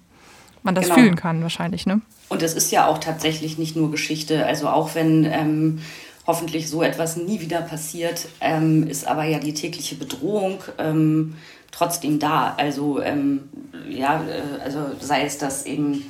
man 0.64 0.76
das 0.76 0.86
genau. 0.86 0.96
fühlen 0.96 1.16
kann 1.16 1.42
wahrscheinlich. 1.42 1.86
Ne? 1.86 2.02
Und 2.30 2.44
es 2.44 2.54
ist 2.54 2.72
ja 2.72 2.88
auch 2.88 2.98
tatsächlich 2.98 3.58
nicht 3.58 3.76
nur 3.76 3.92
Geschichte. 3.92 4.46
Also 4.46 4.68
auch 4.68 4.96
wenn 4.96 5.26
ähm, 5.26 5.80
hoffentlich 6.26 6.70
so 6.70 6.84
etwas 6.84 7.16
nie 7.16 7.40
wieder 7.40 7.62
passiert, 7.62 8.28
ähm, 8.42 8.88
ist 8.88 9.08
aber 9.08 9.24
ja 9.24 9.40
die 9.40 9.54
tägliche 9.54 9.96
Bedrohung 9.96 10.62
ähm, 10.78 11.36
trotzdem 11.72 12.20
da. 12.20 12.54
Also 12.58 13.02
ähm, 13.02 13.50
ja, 13.90 14.22
äh, 14.22 14.62
also 14.64 14.80
sei 15.00 15.26
es, 15.26 15.38
dass 15.38 15.66
eben 15.66 16.10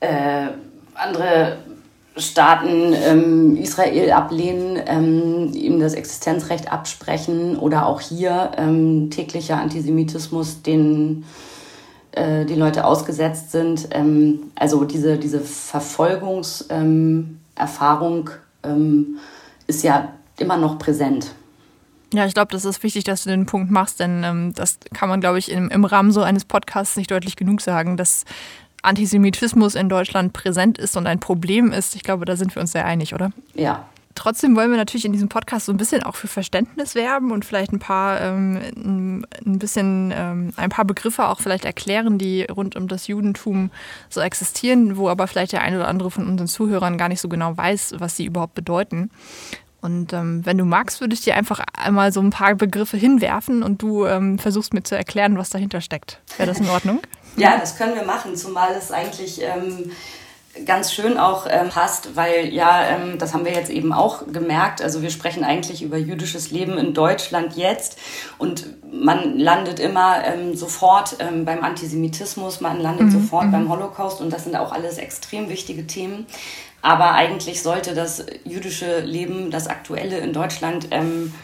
äh, 0.00 0.48
andere 0.94 1.58
Staaten 2.16 2.94
ähm, 2.94 3.56
Israel 3.56 4.12
ablehnen, 4.12 4.80
ähm, 4.86 5.50
ihm 5.52 5.80
das 5.80 5.94
Existenzrecht 5.94 6.70
absprechen 6.72 7.58
oder 7.58 7.86
auch 7.86 8.00
hier 8.00 8.52
ähm, 8.56 9.10
täglicher 9.10 9.58
Antisemitismus, 9.58 10.62
den 10.62 11.24
äh, 12.12 12.44
die 12.46 12.54
Leute 12.54 12.86
ausgesetzt 12.86 13.52
sind. 13.52 13.88
Ähm, 13.90 14.44
also 14.54 14.84
diese, 14.84 15.18
diese 15.18 15.40
Verfolgungserfahrung 15.40 18.30
ähm, 18.62 19.18
ist 19.66 19.84
ja 19.84 20.14
immer 20.38 20.56
noch 20.56 20.78
präsent. 20.78 21.34
Ja, 22.12 22.24
ich 22.26 22.34
glaube, 22.34 22.52
das 22.52 22.64
ist 22.64 22.82
wichtig, 22.82 23.04
dass 23.04 23.24
du 23.24 23.30
den 23.30 23.46
Punkt 23.46 23.70
machst, 23.70 24.00
denn 24.00 24.22
ähm, 24.24 24.52
das 24.54 24.78
kann 24.94 25.08
man, 25.08 25.20
glaube 25.20 25.38
ich, 25.38 25.50
im, 25.50 25.68
im 25.70 25.84
Rahmen 25.84 26.12
so 26.12 26.22
eines 26.22 26.44
Podcasts 26.44 26.96
nicht 26.96 27.10
deutlich 27.10 27.36
genug 27.36 27.60
sagen, 27.60 27.96
dass 27.96 28.24
Antisemitismus 28.82 29.74
in 29.74 29.88
Deutschland 29.88 30.32
präsent 30.32 30.78
ist 30.78 30.96
und 30.96 31.06
ein 31.06 31.18
Problem 31.18 31.72
ist. 31.72 31.96
Ich 31.96 32.04
glaube, 32.04 32.24
da 32.24 32.36
sind 32.36 32.54
wir 32.54 32.62
uns 32.62 32.72
sehr 32.72 32.84
einig, 32.84 33.14
oder? 33.14 33.32
Ja, 33.54 33.86
Trotzdem 34.16 34.56
wollen 34.56 34.70
wir 34.70 34.78
natürlich 34.78 35.04
in 35.04 35.12
diesem 35.12 35.28
Podcast 35.28 35.66
so 35.66 35.72
ein 35.72 35.76
bisschen 35.76 36.02
auch 36.02 36.16
für 36.16 36.26
Verständnis 36.26 36.94
werben 36.94 37.30
und 37.32 37.44
vielleicht 37.44 37.72
ein 37.72 37.78
paar 37.78 38.20
ähm, 38.22 39.24
ein 39.44 39.58
bisschen 39.58 40.12
ähm, 40.16 40.52
ein 40.56 40.70
paar 40.70 40.86
Begriffe 40.86 41.28
auch 41.28 41.40
vielleicht 41.40 41.66
erklären, 41.66 42.16
die 42.18 42.44
rund 42.44 42.76
um 42.76 42.88
das 42.88 43.06
Judentum 43.08 43.70
so 44.08 44.22
existieren, 44.22 44.96
wo 44.96 45.10
aber 45.10 45.26
vielleicht 45.26 45.52
der 45.52 45.60
eine 45.60 45.76
oder 45.76 45.88
andere 45.88 46.10
von 46.10 46.26
unseren 46.26 46.48
Zuhörern 46.48 46.96
gar 46.96 47.10
nicht 47.10 47.20
so 47.20 47.28
genau 47.28 47.56
weiß, 47.56 47.96
was 47.98 48.16
sie 48.16 48.24
überhaupt 48.24 48.54
bedeuten. 48.54 49.10
Und 49.80 50.12
ähm, 50.12 50.44
wenn 50.44 50.58
du 50.58 50.64
magst, 50.64 51.00
würde 51.00 51.14
ich 51.14 51.20
dir 51.20 51.36
einfach 51.36 51.60
einmal 51.76 52.12
so 52.12 52.20
ein 52.20 52.30
paar 52.30 52.54
Begriffe 52.54 52.96
hinwerfen 52.96 53.62
und 53.62 53.82
du 53.82 54.06
ähm, 54.06 54.38
versuchst 54.38 54.74
mir 54.74 54.82
zu 54.82 54.96
erklären, 54.96 55.38
was 55.38 55.50
dahinter 55.50 55.80
steckt. 55.80 56.20
Wäre 56.36 56.48
das 56.48 56.58
in 56.58 56.68
Ordnung? 56.68 57.00
ja, 57.36 57.56
das 57.58 57.76
können 57.76 57.94
wir 57.94 58.04
machen, 58.04 58.36
zumal 58.36 58.72
es 58.76 58.90
eigentlich 58.90 59.40
ähm, 59.42 59.92
ganz 60.64 60.92
schön 60.92 61.18
auch 61.18 61.46
ähm, 61.48 61.68
passt, 61.68 62.16
weil 62.16 62.52
ja, 62.52 62.88
ähm, 62.88 63.18
das 63.18 63.34
haben 63.34 63.44
wir 63.44 63.52
jetzt 63.52 63.70
eben 63.70 63.92
auch 63.92 64.26
gemerkt. 64.32 64.80
Also 64.80 65.02
wir 65.02 65.10
sprechen 65.10 65.44
eigentlich 65.44 65.82
über 65.82 65.98
jüdisches 65.98 66.50
Leben 66.50 66.78
in 66.78 66.94
Deutschland 66.94 67.56
jetzt 67.56 67.98
und 68.38 68.66
man 68.90 69.38
landet 69.38 69.78
immer 69.78 70.24
ähm, 70.24 70.56
sofort 70.56 71.18
beim 71.18 71.62
Antisemitismus, 71.62 72.60
man 72.60 72.80
landet 72.80 73.08
mhm. 73.08 73.22
sofort 73.22 73.46
mhm. 73.46 73.52
beim 73.52 73.68
Holocaust 73.68 74.20
und 74.20 74.32
das 74.32 74.44
sind 74.44 74.56
auch 74.56 74.72
alles 74.72 74.98
extrem 74.98 75.48
wichtige 75.48 75.86
Themen. 75.86 76.26
Aber 76.86 77.14
eigentlich 77.14 77.64
sollte 77.64 77.94
das 77.94 78.24
jüdische 78.44 79.00
Leben, 79.00 79.50
das 79.50 79.66
aktuelle 79.66 80.18
in 80.18 80.32
Deutschland, 80.32 80.86
ähm, 80.92 81.34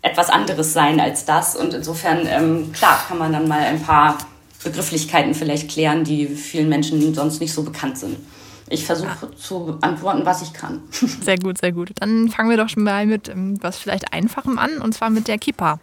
etwas 0.00 0.30
anderes 0.30 0.72
sein 0.72 1.00
als 1.00 1.24
das. 1.24 1.56
Und 1.56 1.74
insofern, 1.74 2.24
ähm, 2.24 2.70
klar, 2.72 3.00
kann 3.08 3.18
man 3.18 3.32
dann 3.32 3.48
mal 3.48 3.62
ein 3.62 3.82
paar 3.82 4.16
Begrifflichkeiten 4.62 5.34
vielleicht 5.34 5.68
klären, 5.68 6.04
die 6.04 6.28
vielen 6.28 6.68
Menschen 6.68 7.14
sonst 7.14 7.40
nicht 7.40 7.52
so 7.52 7.64
bekannt 7.64 7.98
sind. 7.98 8.16
Ich 8.68 8.86
versuche 8.86 9.26
ah. 9.28 9.36
zu 9.36 9.76
antworten, 9.80 10.24
was 10.24 10.40
ich 10.40 10.52
kann. 10.52 10.82
Sehr 11.20 11.36
gut, 11.36 11.58
sehr 11.58 11.72
gut. 11.72 11.90
Dann 11.96 12.28
fangen 12.28 12.48
wir 12.48 12.56
doch 12.56 12.68
schon 12.68 12.84
mal 12.84 13.04
mit 13.04 13.28
ähm, 13.28 13.58
was 13.60 13.78
vielleicht 13.78 14.12
Einfachem 14.12 14.56
an, 14.56 14.78
und 14.78 14.94
zwar 14.94 15.10
mit 15.10 15.26
der 15.26 15.38
Kippa. 15.38 15.80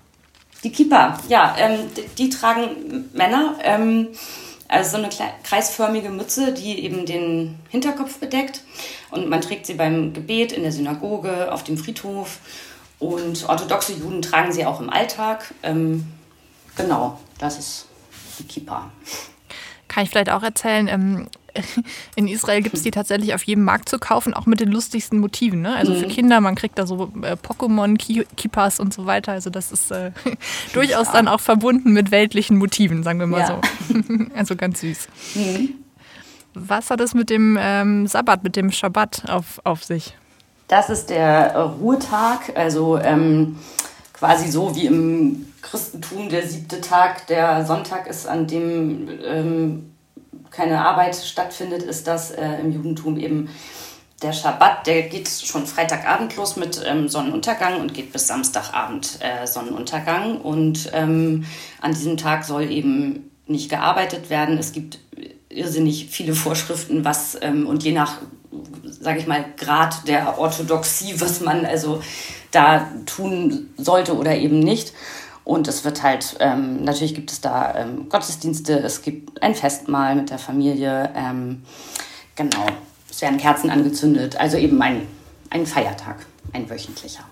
Die 0.64 0.72
Kippa, 0.72 1.18
ja, 1.28 1.56
ähm, 1.60 1.80
die, 1.96 2.06
die, 2.18 2.30
tragen 2.30 3.10
Männer. 3.14 3.56
Ähm, 3.64 4.08
also 4.70 4.92
so 4.92 4.98
eine 4.98 5.10
kreisförmige 5.44 6.10
Mütze, 6.10 6.54
die 6.54 6.84
eben 6.86 7.06
den 7.06 7.60
Hinterkopf 7.70 8.20
bedeckt. 8.20 8.62
Und 9.10 9.28
man 9.28 9.42
trägt 9.42 9.66
sie 9.66 9.74
beim 9.74 10.14
Gebet 10.14 10.52
in 10.52 10.62
der 10.62 10.72
Synagoge, 10.72 11.52
auf 11.52 11.64
dem 11.64 11.78
Friedhof. 11.78 12.38
Und 13.00 13.50
orthodoxe 13.50 13.94
Juden 13.94 14.22
tragen 14.22 14.52
sie 14.52 14.66
auch 14.66 14.80
im 14.80 14.90
Alltag. 14.90 15.54
Ähm, 15.64 16.06
genau, 16.76 17.20
das 17.40 17.58
ist 17.58 17.88
die 18.38 18.44
Kippa. 18.44 18.92
Kann 19.88 20.04
ich 20.04 20.12
vielleicht 20.12 20.30
auch 20.30 20.44
erzählen, 20.44 20.88
ähm, 20.88 21.28
in 22.16 22.28
Israel 22.28 22.62
gibt 22.62 22.76
es 22.76 22.84
die 22.84 22.92
tatsächlich 22.92 23.34
auf 23.34 23.44
jedem 23.44 23.64
Markt 23.64 23.90
zu 23.90 24.00
kaufen, 24.00 24.34
auch 24.34 24.46
mit 24.46 24.60
den 24.60 24.70
lustigsten 24.70 25.20
Motiven. 25.20 25.62
Ne? 25.62 25.76
Also 25.76 25.94
mhm. 25.94 25.98
für 25.98 26.08
Kinder, 26.08 26.42
man 26.42 26.56
kriegt 26.56 26.78
da 26.78 26.86
so 26.86 27.12
äh, 27.22 27.34
Pokémon, 27.34 27.98
Kippas 28.36 28.80
und 28.80 28.94
so 28.94 29.06
weiter. 29.06 29.32
Also 29.32 29.50
das 29.50 29.72
ist 29.72 29.92
äh, 29.92 30.12
durchaus 30.74 31.08
ja. 31.08 31.14
dann 31.14 31.28
auch 31.28 31.40
verbunden 31.40 31.94
mit 31.94 32.12
weltlichen 32.12 32.58
Motiven, 32.58 33.04
sagen 33.04 33.20
wir 33.20 33.28
mal 33.28 33.40
ja. 33.40 33.60
so. 33.88 33.96
also 34.36 34.56
ganz 34.56 34.82
süß. 34.82 35.08
Mhm. 35.36 35.70
Was 36.54 36.90
hat 36.90 37.00
es 37.00 37.14
mit 37.14 37.30
dem 37.30 37.58
ähm, 37.60 38.08
Sabbat, 38.08 38.44
mit 38.44 38.56
dem 38.56 38.72
Schabbat 38.72 39.30
auf, 39.30 39.62
auf 39.64 39.84
sich? 39.84 40.16
Das 40.68 40.90
ist 40.90 41.10
der 41.10 41.56
Ruhetag, 41.56 42.56
also 42.56 42.98
ähm, 42.98 43.58
quasi 44.14 44.52
so 44.52 44.76
wie 44.76 44.86
im 44.86 45.48
Christentum 45.62 46.30
der 46.30 46.48
siebte 46.48 46.82
Tag, 46.82 47.28
der 47.28 47.66
Sonntag 47.66 48.08
ist, 48.08 48.28
an 48.28 48.48
dem 48.48 49.10
ähm, 49.26 49.92
keine 50.52 50.84
Arbeit 50.84 51.16
stattfindet, 51.16 51.84
ist 51.84 52.08
das 52.08 52.32
äh, 52.32 52.60
im 52.62 52.72
Judentum 52.72 53.18
eben 53.18 53.50
der 54.22 54.34
Schabbat. 54.34 54.88
Der 54.88 55.04
geht 55.04 55.30
schon 55.30 55.66
Freitagabend 55.66 56.36
los 56.36 56.56
mit 56.56 56.82
ähm, 56.86 57.08
Sonnenuntergang 57.08 57.80
und 57.80 57.94
geht 57.94 58.12
bis 58.12 58.28
Samstagabend 58.28 59.20
äh, 59.22 59.48
Sonnenuntergang. 59.48 60.42
Und 60.42 60.90
ähm, 60.94 61.46
an 61.82 61.94
diesem 61.94 62.18
Tag 62.18 62.44
soll 62.44 62.70
eben 62.72 63.32
nicht 63.48 63.70
gearbeitet 63.70 64.30
werden. 64.30 64.58
Es 64.58 64.72
gibt 64.72 65.00
irrsinnig 65.50 66.08
viele 66.10 66.34
Vorschriften, 66.34 67.04
was 67.06 67.38
ähm, 67.42 67.66
und 67.66 67.84
je 67.84 67.92
nach, 67.92 68.20
sage 68.84 69.20
ich 69.20 69.28
mal, 69.28 69.46
Grad 69.58 70.08
der 70.08 70.38
Orthodoxie, 70.38 71.20
was 71.20 71.42
man 71.42 71.66
also 71.66 72.02
da 72.52 72.92
tun 73.06 73.70
sollte 73.78 74.16
oder 74.16 74.36
eben 74.36 74.60
nicht. 74.60 74.94
Und 75.50 75.68
es 75.68 75.84
wird 75.84 76.04
halt, 76.04 76.36
ähm, 76.42 76.84
natürlich 76.84 77.16
gibt 77.16 77.32
es 77.32 77.42
da 77.42 77.74
ähm, 77.74 78.08
Gottesdienste, 78.08 78.78
es 78.82 79.02
gibt 79.02 79.42
ein 79.42 79.56
Festmahl 79.56 80.14
mit 80.14 80.30
der 80.30 80.38
Familie, 80.38 81.12
ähm, 81.16 81.64
genau, 82.36 82.68
es 83.10 83.20
werden 83.24 83.40
Kerzen 83.40 83.72
angezündet, 83.72 84.40
also 84.40 84.58
eben 84.58 84.80
ein, 84.80 85.08
ein 85.50 85.66
Feiertag, 85.66 86.18
ein 86.54 86.70
wöchentlicher. 86.70 87.24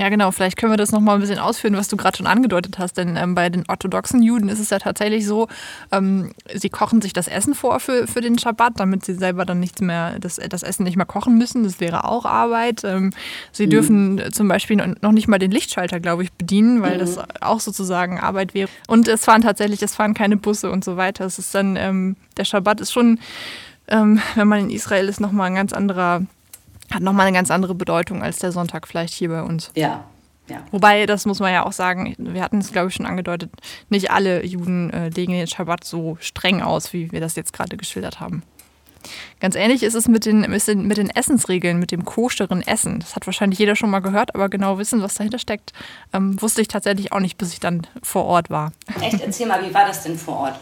Ja, 0.00 0.08
genau. 0.08 0.30
Vielleicht 0.30 0.56
können 0.56 0.72
wir 0.72 0.78
das 0.78 0.92
noch 0.92 1.00
mal 1.00 1.12
ein 1.12 1.20
bisschen 1.20 1.38
ausführen, 1.38 1.76
was 1.76 1.88
du 1.88 1.98
gerade 1.98 2.16
schon 2.16 2.26
angedeutet 2.26 2.78
hast. 2.78 2.96
Denn 2.96 3.18
ähm, 3.18 3.34
bei 3.34 3.50
den 3.50 3.64
orthodoxen 3.68 4.22
Juden 4.22 4.48
ist 4.48 4.58
es 4.58 4.70
ja 4.70 4.78
tatsächlich 4.78 5.26
so, 5.26 5.46
ähm, 5.92 6.32
sie 6.54 6.70
kochen 6.70 7.02
sich 7.02 7.12
das 7.12 7.28
Essen 7.28 7.54
vor 7.54 7.80
für, 7.80 8.06
für 8.06 8.22
den 8.22 8.38
Schabbat, 8.38 8.80
damit 8.80 9.04
sie 9.04 9.12
selber 9.12 9.44
dann 9.44 9.60
nichts 9.60 9.82
mehr, 9.82 10.18
das, 10.18 10.36
das 10.36 10.62
Essen 10.62 10.84
nicht 10.84 10.96
mehr 10.96 11.04
kochen 11.04 11.36
müssen. 11.36 11.64
Das 11.64 11.80
wäre 11.80 12.04
auch 12.04 12.24
Arbeit. 12.24 12.82
Ähm, 12.82 13.12
sie 13.52 13.66
mhm. 13.66 13.70
dürfen 13.70 14.22
zum 14.32 14.48
Beispiel 14.48 14.78
noch 15.02 15.12
nicht 15.12 15.28
mal 15.28 15.38
den 15.38 15.50
Lichtschalter, 15.50 16.00
glaube 16.00 16.22
ich, 16.22 16.32
bedienen, 16.32 16.80
weil 16.80 16.94
mhm. 16.94 17.00
das 17.00 17.18
auch 17.42 17.60
sozusagen 17.60 18.18
Arbeit 18.18 18.54
wäre. 18.54 18.70
Und 18.86 19.06
es 19.06 19.26
fahren 19.26 19.42
tatsächlich, 19.42 19.82
es 19.82 19.94
fahren 19.94 20.14
keine 20.14 20.38
Busse 20.38 20.70
und 20.70 20.82
so 20.82 20.96
weiter. 20.96 21.26
Es 21.26 21.38
ist 21.38 21.54
dann, 21.54 21.76
ähm, 21.76 22.16
der 22.38 22.46
Schabbat 22.46 22.80
ist 22.80 22.90
schon, 22.90 23.18
ähm, 23.88 24.22
wenn 24.34 24.48
man 24.48 24.60
in 24.60 24.70
Israel 24.70 25.10
ist, 25.10 25.20
nochmal 25.20 25.48
ein 25.48 25.56
ganz 25.56 25.74
anderer 25.74 26.22
hat 26.92 27.02
nochmal 27.02 27.26
eine 27.26 27.36
ganz 27.36 27.50
andere 27.50 27.74
Bedeutung 27.74 28.22
als 28.22 28.38
der 28.38 28.52
Sonntag 28.52 28.86
vielleicht 28.86 29.14
hier 29.14 29.28
bei 29.28 29.42
uns. 29.42 29.70
Ja. 29.74 30.04
Ja. 30.48 30.64
Wobei, 30.72 31.06
das 31.06 31.26
muss 31.26 31.38
man 31.38 31.52
ja 31.52 31.64
auch 31.64 31.72
sagen, 31.72 32.16
wir 32.18 32.42
hatten 32.42 32.58
es, 32.58 32.72
glaube 32.72 32.88
ich, 32.88 32.94
schon 32.94 33.06
angedeutet, 33.06 33.52
nicht 33.88 34.10
alle 34.10 34.44
Juden 34.44 34.90
äh, 34.90 35.08
legen 35.08 35.32
den 35.32 35.46
Schabbat 35.46 35.84
so 35.84 36.16
streng 36.20 36.60
aus, 36.60 36.92
wie 36.92 37.12
wir 37.12 37.20
das 37.20 37.36
jetzt 37.36 37.52
gerade 37.52 37.76
geschildert 37.76 38.18
haben. 38.18 38.42
Ganz 39.40 39.54
ähnlich 39.54 39.82
ist 39.82 39.94
es 39.94 40.08
mit 40.08 40.26
den, 40.26 40.40
mit 40.40 40.96
den 40.96 41.10
Essensregeln, 41.10 41.78
mit 41.78 41.90
dem 41.92 42.04
koscheren 42.04 42.66
Essen. 42.66 43.00
Das 43.00 43.16
hat 43.16 43.26
wahrscheinlich 43.26 43.58
jeder 43.58 43.76
schon 43.76 43.90
mal 43.90 44.00
gehört, 44.00 44.34
aber 44.34 44.48
genau 44.48 44.76
wissen, 44.76 45.02
was 45.02 45.14
dahinter 45.14 45.38
steckt, 45.38 45.72
ähm, 46.12 46.40
wusste 46.42 46.60
ich 46.60 46.68
tatsächlich 46.68 47.12
auch 47.12 47.20
nicht, 47.20 47.38
bis 47.38 47.52
ich 47.52 47.60
dann 47.60 47.86
vor 48.02 48.24
Ort 48.24 48.50
war. 48.50 48.72
Echt? 49.00 49.20
Erzähl 49.20 49.46
mal, 49.46 49.66
wie 49.66 49.72
war 49.72 49.86
das 49.86 50.02
denn 50.02 50.18
vor 50.18 50.36
Ort? 50.36 50.60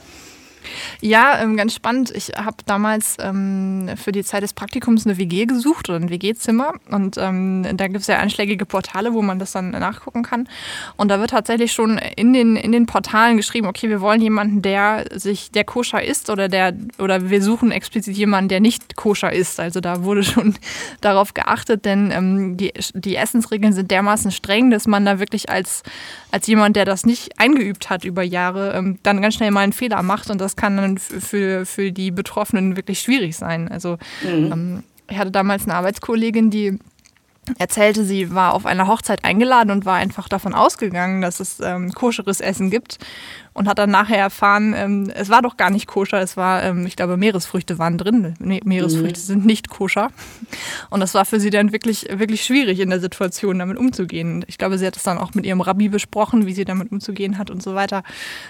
Ja, 1.00 1.40
ähm, 1.40 1.56
ganz 1.56 1.74
spannend. 1.74 2.10
Ich 2.10 2.32
habe 2.36 2.56
damals 2.66 3.16
ähm, 3.20 3.90
für 3.96 4.12
die 4.12 4.24
Zeit 4.24 4.42
des 4.42 4.52
Praktikums 4.52 5.06
eine 5.06 5.18
WG 5.18 5.46
gesucht 5.46 5.88
oder 5.88 5.98
ein 5.98 6.10
WG-Zimmer. 6.10 6.72
Und 6.90 7.16
ähm, 7.18 7.66
da 7.76 7.86
gibt 7.86 8.00
es 8.00 8.06
ja 8.06 8.18
einschlägige 8.18 8.66
Portale, 8.66 9.12
wo 9.14 9.22
man 9.22 9.38
das 9.38 9.52
dann 9.52 9.70
nachgucken 9.70 10.22
kann. 10.22 10.48
Und 10.96 11.08
da 11.08 11.20
wird 11.20 11.30
tatsächlich 11.30 11.72
schon 11.72 11.98
in 11.98 12.32
den, 12.32 12.56
in 12.56 12.72
den 12.72 12.86
Portalen 12.86 13.36
geschrieben, 13.36 13.66
okay, 13.66 13.88
wir 13.88 14.00
wollen 14.00 14.20
jemanden, 14.20 14.62
der 14.62 15.06
sich, 15.14 15.50
der 15.50 15.64
koscher 15.64 16.02
ist 16.02 16.30
oder 16.30 16.48
der, 16.48 16.74
oder 16.98 17.30
wir 17.30 17.42
suchen 17.42 17.70
explizit 17.70 18.16
jemanden, 18.16 18.48
der 18.48 18.60
nicht 18.60 18.96
koscher 18.96 19.32
ist. 19.32 19.60
Also 19.60 19.80
da 19.80 20.02
wurde 20.02 20.22
schon 20.24 20.54
darauf 21.00 21.34
geachtet, 21.34 21.84
denn 21.84 22.10
ähm, 22.10 22.56
die, 22.56 22.72
die 22.94 23.16
Essensregeln 23.16 23.72
sind 23.72 23.90
dermaßen 23.90 24.30
streng, 24.30 24.70
dass 24.70 24.86
man 24.86 25.04
da 25.04 25.18
wirklich 25.18 25.50
als, 25.50 25.82
als 26.30 26.46
jemand, 26.46 26.76
der 26.76 26.84
das 26.84 27.06
nicht 27.06 27.38
eingeübt 27.38 27.90
hat 27.90 28.04
über 28.04 28.22
Jahre, 28.22 28.74
ähm, 28.74 28.98
dann 29.02 29.22
ganz 29.22 29.34
schnell 29.34 29.50
mal 29.50 29.60
einen 29.60 29.72
Fehler 29.72 30.02
macht 30.02 30.30
und 30.30 30.40
das 30.40 30.56
kann 30.56 30.76
dann 30.76 30.98
für, 30.98 31.64
für 31.64 31.92
die 31.92 32.10
Betroffenen 32.10 32.76
wirklich 32.76 33.00
schwierig 33.00 33.36
sein. 33.36 33.68
Also 33.68 33.98
mhm. 34.22 34.52
ähm, 34.52 34.82
ich 35.10 35.18
hatte 35.18 35.30
damals 35.30 35.64
eine 35.64 35.74
Arbeitskollegin, 35.74 36.50
die 36.50 36.78
erzählte, 37.58 38.04
sie 38.04 38.34
war 38.34 38.54
auf 38.54 38.66
einer 38.66 38.86
Hochzeit 38.86 39.24
eingeladen 39.24 39.70
und 39.70 39.84
war 39.84 39.96
einfach 39.96 40.28
davon 40.28 40.54
ausgegangen, 40.54 41.20
dass 41.22 41.40
es 41.40 41.60
ähm, 41.60 41.92
koscheres 41.92 42.40
Essen 42.40 42.70
gibt 42.70 42.98
und 43.58 43.68
hat 43.68 43.78
dann 43.78 43.90
nachher 43.90 44.18
erfahren, 44.18 44.72
ähm, 44.76 45.10
es 45.14 45.28
war 45.30 45.42
doch 45.42 45.56
gar 45.56 45.70
nicht 45.70 45.86
koscher, 45.86 46.20
es 46.20 46.36
war, 46.36 46.62
ähm, 46.62 46.86
ich 46.86 46.94
glaube, 46.94 47.16
Meeresfrüchte 47.16 47.78
waren 47.78 47.98
drin. 47.98 48.34
Nee, 48.38 48.60
Meeresfrüchte 48.64 49.18
mhm. 49.18 49.24
sind 49.24 49.46
nicht 49.46 49.68
koscher. 49.68 50.10
Und 50.90 51.00
das 51.00 51.14
war 51.14 51.24
für 51.24 51.40
sie 51.40 51.50
dann 51.50 51.72
wirklich, 51.72 52.06
wirklich 52.10 52.44
schwierig 52.44 52.78
in 52.78 52.90
der 52.90 53.00
Situation, 53.00 53.58
damit 53.58 53.76
umzugehen. 53.76 54.44
Ich 54.46 54.58
glaube, 54.58 54.78
sie 54.78 54.86
hat 54.86 54.96
es 54.96 55.02
dann 55.02 55.18
auch 55.18 55.34
mit 55.34 55.44
ihrem 55.44 55.60
Rabbi 55.60 55.88
besprochen, 55.88 56.46
wie 56.46 56.52
sie 56.52 56.64
damit 56.64 56.92
umzugehen 56.92 57.36
hat 57.36 57.50
und 57.50 57.62
so 57.62 57.74
weiter. 57.74 58.04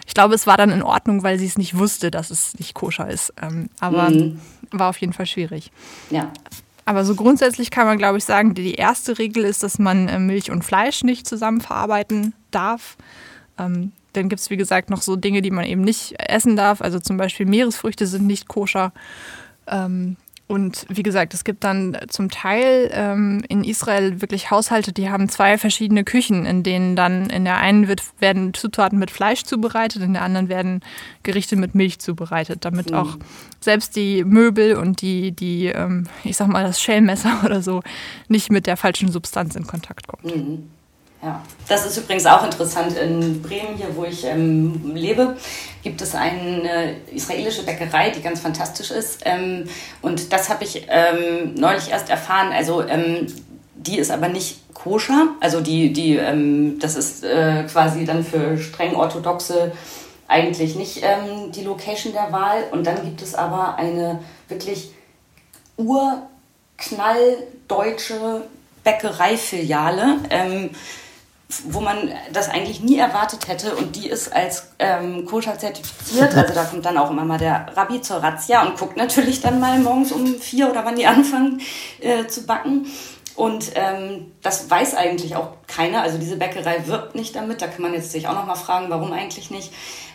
Ich 0.07 0.13
glaube, 0.13 0.35
es 0.35 0.47
war 0.47 0.59
dann 0.59 0.71
in 0.71 0.83
Ordnung, 0.83 1.23
weil 1.23 1.39
sie 1.39 1.47
es 1.47 1.57
nicht 1.57 1.79
wusste, 1.79 2.11
dass 2.11 2.31
es 2.31 2.59
nicht 2.59 2.75
koscher 2.75 3.09
ist. 3.09 3.33
Ähm, 3.41 3.71
aber 3.81 4.11
mhm. 4.11 4.39
war 4.73 4.91
auf 4.91 4.99
jeden 4.99 5.15
Fall 5.15 5.27
schwierig. 5.27 5.73
Ja. 6.11 6.31
Aber 6.89 7.05
so 7.05 7.15
grundsätzlich 7.15 7.71
kann 7.71 7.87
man, 7.87 7.99
glaube 7.99 8.17
ich, 8.17 8.25
sagen, 8.25 8.55
die 8.55 8.73
erste 8.73 9.19
Regel 9.19 9.45
ist, 9.45 9.63
dass 9.63 9.79
man 9.79 10.09
äh, 10.09 10.19
Milch 10.19 10.51
und 10.51 10.65
Fleisch 10.65 11.05
nicht 11.05 11.29
zusammen 11.29 11.61
verarbeiten 11.61 12.33
darf. 12.51 12.97
Ähm, 13.59 13.93
dann 14.15 14.31
gibt 14.31 14.41
es, 14.41 14.49
wie 14.49 14.57
gesagt, 14.57 14.89
noch 14.89 15.03
so 15.03 15.15
Dinge, 15.15 15.43
die 15.43 15.51
man 15.51 15.67
eben 15.67 15.83
nicht 15.83 16.15
essen 16.19 16.57
darf. 16.57 16.81
Also 16.81 16.99
zum 16.99 17.19
Beispiel 17.19 17.45
Meeresfrüchte 17.45 18.07
sind 18.07 18.27
nicht 18.27 18.49
koscher. 18.49 18.95
Ähm, 19.67 20.17
Und 20.49 20.87
wie 20.89 21.03
gesagt, 21.03 21.35
es 21.35 21.45
gibt 21.45 21.63
dann 21.63 21.95
zum 22.09 22.31
Teil 22.31 22.91
ähm, 22.95 23.45
in 23.51 23.65
Israel 23.65 24.23
wirklich 24.23 24.51
Haushalte, 24.51 24.93
die 24.93 25.11
haben 25.11 25.29
zwei 25.29 25.59
verschiedene 25.59 26.05
Küchen, 26.05 26.47
in 26.47 26.63
denen 26.63 26.97
dann 26.97 27.29
in 27.29 27.45
der 27.45 27.59
einen 27.59 27.87
wird, 27.87 28.03
werden 28.19 28.55
Zutaten 28.55 28.99
mit 28.99 29.11
Fleisch 29.11 29.45
zubereitet, 29.45 30.01
in 30.01 30.15
der 30.15 30.23
anderen 30.23 30.49
werden 30.49 30.81
Gerichte 31.23 31.57
mit 31.57 31.75
Milch 31.75 31.99
zubereitet, 31.99 32.65
damit 32.65 32.91
mhm. 32.91 32.97
auch 32.97 33.19
selbst 33.61 33.95
die 33.95 34.25
Möbel 34.25 34.77
und 34.77 35.03
die, 35.03 35.33
die 35.33 35.67
ähm, 35.67 36.07
ich 36.25 36.39
sag 36.39 36.49
mal, 36.49 36.65
das 36.65 36.81
Schälmesser 36.81 37.41
oder 37.45 37.61
so 37.61 37.83
nicht 38.29 38.51
mit 38.51 38.67
der 38.67 38.79
falschen 38.79 39.13
Substanz 39.13 39.55
in 39.55 39.67
Kontakt 39.67 40.09
kommt. 40.09 40.35
Mhm. 40.35 40.71
Ja, 41.21 41.43
das 41.69 41.85
ist 41.85 41.97
übrigens 41.97 42.27
auch 42.27 42.45
interessant. 42.45 42.97
In 42.97 43.43
Bremen, 43.43 43.77
hier 43.77 43.97
wo 43.97 44.05
ich 44.05 44.23
ähm, 44.25 44.93
lebe, 44.95 45.37
gibt 45.83 46.01
es 46.01 46.15
eine 46.15 46.95
israelische 47.11 47.65
Bäckerei, 47.65 48.11
die 48.11 48.23
ganz 48.23 48.39
fantastisch 48.41 48.93
ist. 48.93 49.23
Ähm, 49.25 49.69
und 50.01 50.33
das 50.33 50.49
habe 50.49 50.63
ich 50.63 50.87
ähm, 50.89 51.55
neulich 51.55 51.91
erst 51.91 52.09
erfahren. 52.09 52.53
Also 52.53 52.87
ähm, 52.87 53.27
die 53.75 53.99
ist 53.99 54.13
aber 54.13 54.29
nicht 54.29 54.73
koscher. 54.75 55.31
Also 55.41 55.61
die, 55.61 55.93
die, 55.93 56.15
ähm, 56.17 56.79
das 56.79 56.95
ist 56.95 57.25
äh, 57.25 57.65
quasi 57.65 58.05
dann 58.05 58.23
für 58.25 58.57
streng 58.57 58.95
orthodoxe 58.95 59.73
eigentlich 60.29 60.77
nicht 60.77 61.03
ähm, 61.03 61.51
die 61.51 61.65
Location 61.65 62.13
der 62.13 62.31
Wahl. 62.31 62.63
Und 62.71 62.87
dann 62.87 63.05
gibt 63.05 63.23
es 63.23 63.35
aber 63.35 63.75
eine 63.77 64.21
wirklich 64.49 64.93
urknalldeutsche 65.77 68.45
Bäckereifiliale. 68.85 70.19
Ähm, 70.31 70.71
wo 71.65 71.81
man 71.81 72.11
das 72.33 72.51
eigentlich 72.51 72.81
nie 72.81 72.99
erwartet 72.99 73.49
hätte 73.49 73.75
und 73.75 73.97
die 73.97 74.09
ist 74.09 74.35
als 74.35 74.71
ähm, 74.79 75.25
koscher 75.25 75.59
zertifiziert. 75.59 76.35
Also 76.35 76.53
da 76.53 76.65
kommt 76.65 76.85
dann 76.85 76.99
auch 76.99 77.11
immer 77.11 77.25
mal 77.25 77.39
der 77.39 77.67
Rabbi 77.75 78.03
zur 78.03 78.19
Razzia 78.19 78.67
und 78.67 78.79
guckt 78.79 78.99
natürlich 78.99 79.41
dann 79.41 79.59
mal 79.59 79.79
morgens 79.79 80.13
um 80.13 80.27
vier 80.35 80.71
oder 80.71 80.85
wann 80.85 80.97
die 80.97 81.07
anfangen 81.07 81.61
äh, 82.01 82.27
zu 82.27 82.45
backen. 82.45 82.87
Und 83.35 83.71
ähm, 83.77 84.33
das 84.43 84.69
weiß 84.69 84.95
eigentlich 84.97 85.37
auch 85.37 85.53
keiner. 85.67 86.03
Also 86.03 86.19
diese 86.19 86.37
Bäckerei 86.37 86.87
wirbt 86.87 87.15
nicht 87.15 87.35
damit. 87.35 87.63
Da 87.63 87.69
kann 87.69 87.83
man 87.83 87.95
jetzt 87.95 88.13
sich 88.13 88.29
auch 88.29 88.35
noch 88.35 88.47
mal 88.47 88.57
fragen, 88.57 88.91
warum 88.91 89.13
eigentlich 89.13 89.51
nicht. 89.51 89.73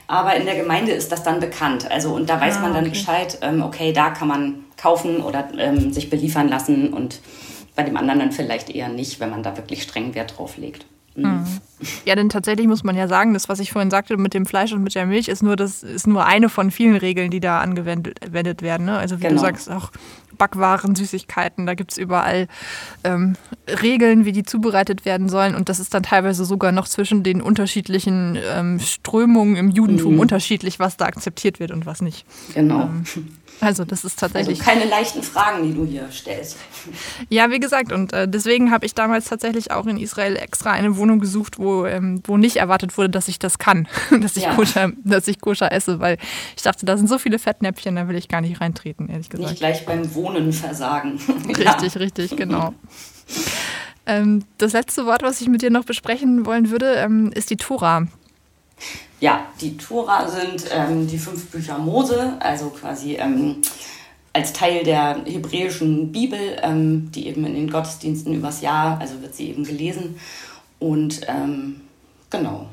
Aber 0.07 0.35
in 0.35 0.45
der 0.45 0.55
Gemeinde 0.55 0.91
ist 0.91 1.11
das 1.11 1.23
dann 1.23 1.39
bekannt. 1.39 1.89
Also 1.89 2.13
und 2.13 2.29
da 2.29 2.39
weiß 2.39 2.57
ah, 2.57 2.59
man 2.59 2.73
dann 2.73 2.83
okay. 2.83 2.91
Bescheid. 2.91 3.37
Ähm, 3.41 3.63
okay, 3.63 3.91
da 3.93 4.11
kann 4.11 4.27
man 4.27 4.65
kaufen 4.77 5.21
oder 5.21 5.47
ähm, 5.57 5.93
sich 5.93 6.09
beliefern 6.09 6.49
lassen 6.49 6.93
und 6.93 7.21
bei 7.75 7.83
dem 7.83 7.97
anderen 7.97 8.19
dann 8.19 8.31
vielleicht 8.31 8.69
eher 8.69 8.89
nicht, 8.89 9.19
wenn 9.19 9.31
man 9.31 9.41
da 9.41 9.57
wirklich 9.57 9.81
streng 9.81 10.13
Wert 10.13 10.37
drauf 10.37 10.57
legt. 10.57 10.85
Mhm. 11.15 11.45
Ja, 12.05 12.15
denn 12.15 12.29
tatsächlich 12.29 12.67
muss 12.67 12.83
man 12.83 12.95
ja 12.95 13.07
sagen, 13.07 13.33
das, 13.33 13.49
was 13.49 13.59
ich 13.59 13.71
vorhin 13.71 13.91
sagte 13.91 14.17
mit 14.17 14.33
dem 14.33 14.45
Fleisch 14.45 14.71
und 14.73 14.83
mit 14.83 14.95
der 14.95 15.05
Milch, 15.05 15.27
ist 15.27 15.43
nur, 15.43 15.55
das 15.55 15.83
ist 15.83 16.07
nur 16.07 16.25
eine 16.25 16.49
von 16.49 16.71
vielen 16.71 16.95
Regeln, 16.95 17.29
die 17.29 17.39
da 17.39 17.59
angewendet 17.59 18.61
werden. 18.61 18.85
Ne? 18.85 18.97
Also 18.97 19.17
wie 19.17 19.23
genau. 19.23 19.35
du 19.35 19.39
sagst, 19.39 19.69
auch 19.69 19.91
Backwaren, 20.37 20.95
Süßigkeiten, 20.95 21.65
da 21.65 21.73
gibt 21.73 21.91
es 21.91 21.97
überall 21.97 22.47
ähm, 23.03 23.35
Regeln, 23.81 24.25
wie 24.25 24.31
die 24.31 24.43
zubereitet 24.43 25.05
werden 25.05 25.29
sollen. 25.29 25.55
Und 25.55 25.69
das 25.69 25.79
ist 25.79 25.93
dann 25.93 26.03
teilweise 26.03 26.45
sogar 26.45 26.71
noch 26.71 26.87
zwischen 26.87 27.23
den 27.23 27.41
unterschiedlichen 27.41 28.37
ähm, 28.53 28.79
Strömungen 28.79 29.55
im 29.55 29.69
Judentum 29.69 30.15
mhm. 30.15 30.19
unterschiedlich, 30.19 30.79
was 30.79 30.97
da 30.97 31.05
akzeptiert 31.05 31.59
wird 31.59 31.71
und 31.71 31.85
was 31.85 32.01
nicht. 32.01 32.25
Genau. 32.53 32.83
Ähm, 32.83 33.03
also 33.59 33.85
das 33.85 34.03
ist 34.03 34.19
tatsächlich. 34.19 34.59
Also 34.59 34.71
keine 34.71 34.89
leichten 34.89 35.23
Fragen, 35.23 35.63
die 35.63 35.73
du 35.73 35.85
hier 35.85 36.09
stellst. 36.11 36.57
Ja, 37.29 37.49
wie 37.51 37.59
gesagt, 37.59 37.91
und 37.91 38.13
äh, 38.13 38.27
deswegen 38.27 38.71
habe 38.71 38.85
ich 38.85 38.93
damals 38.93 39.25
tatsächlich 39.25 39.71
auch 39.71 39.85
in 39.85 39.97
Israel 39.97 40.35
extra 40.35 40.71
eine 40.71 40.97
Wohnung 40.97 41.19
gesucht, 41.19 41.59
wo, 41.59 41.85
ähm, 41.85 42.21
wo 42.25 42.37
nicht 42.37 42.57
erwartet 42.57 42.97
wurde, 42.97 43.09
dass 43.09 43.27
ich 43.27 43.39
das 43.39 43.57
kann, 43.57 43.87
dass 44.21 44.35
ich, 44.35 44.43
ja. 44.43 44.55
koscher, 44.55 44.91
dass 45.03 45.27
ich 45.27 45.39
koscher 45.39 45.71
esse, 45.71 45.99
weil 45.99 46.17
ich 46.55 46.63
dachte, 46.63 46.85
da 46.85 46.97
sind 46.97 47.07
so 47.07 47.17
viele 47.17 47.39
Fettnäpfchen, 47.39 47.95
da 47.95 48.07
will 48.07 48.15
ich 48.15 48.27
gar 48.27 48.41
nicht 48.41 48.59
reintreten, 48.59 49.09
ehrlich 49.09 49.29
gesagt. 49.29 49.49
Nicht 49.49 49.59
gleich 49.59 49.85
beim 49.85 50.13
Wohnen 50.13 50.51
versagen. 50.51 51.19
richtig, 51.47 51.97
richtig, 51.97 52.35
genau. 52.35 52.73
Ähm, 54.05 54.43
das 54.57 54.73
letzte 54.73 55.05
Wort, 55.05 55.23
was 55.23 55.39
ich 55.39 55.47
mit 55.47 55.61
dir 55.61 55.69
noch 55.69 55.85
besprechen 55.85 56.45
wollen 56.45 56.69
würde, 56.69 56.95
ähm, 56.95 57.31
ist 57.33 57.49
die 57.49 57.57
Tora 57.57 58.07
ja, 59.23 59.47
die 59.61 59.77
Tora 59.77 60.27
sind 60.27 60.65
ähm, 60.69 61.07
die 61.07 61.17
fünf 61.17 61.49
Bücher 61.49 61.77
Mose, 61.77 62.33
also 62.41 62.71
quasi 62.71 63.13
ähm, 63.15 63.61
als 64.33 64.51
Teil 64.51 64.83
der 64.83 65.23
hebräischen 65.23 66.11
Bibel, 66.11 66.57
ähm, 66.61 67.09
die 67.09 67.27
eben 67.27 67.45
in 67.45 67.53
den 67.53 67.69
Gottesdiensten 67.69 68.33
übers 68.33 68.59
Jahr, 68.59 68.99
also 68.99 69.21
wird 69.21 69.33
sie 69.33 69.47
eben 69.47 69.63
gelesen. 69.63 70.19
Und 70.77 71.21
ähm, 71.29 71.79
genau, 72.29 72.67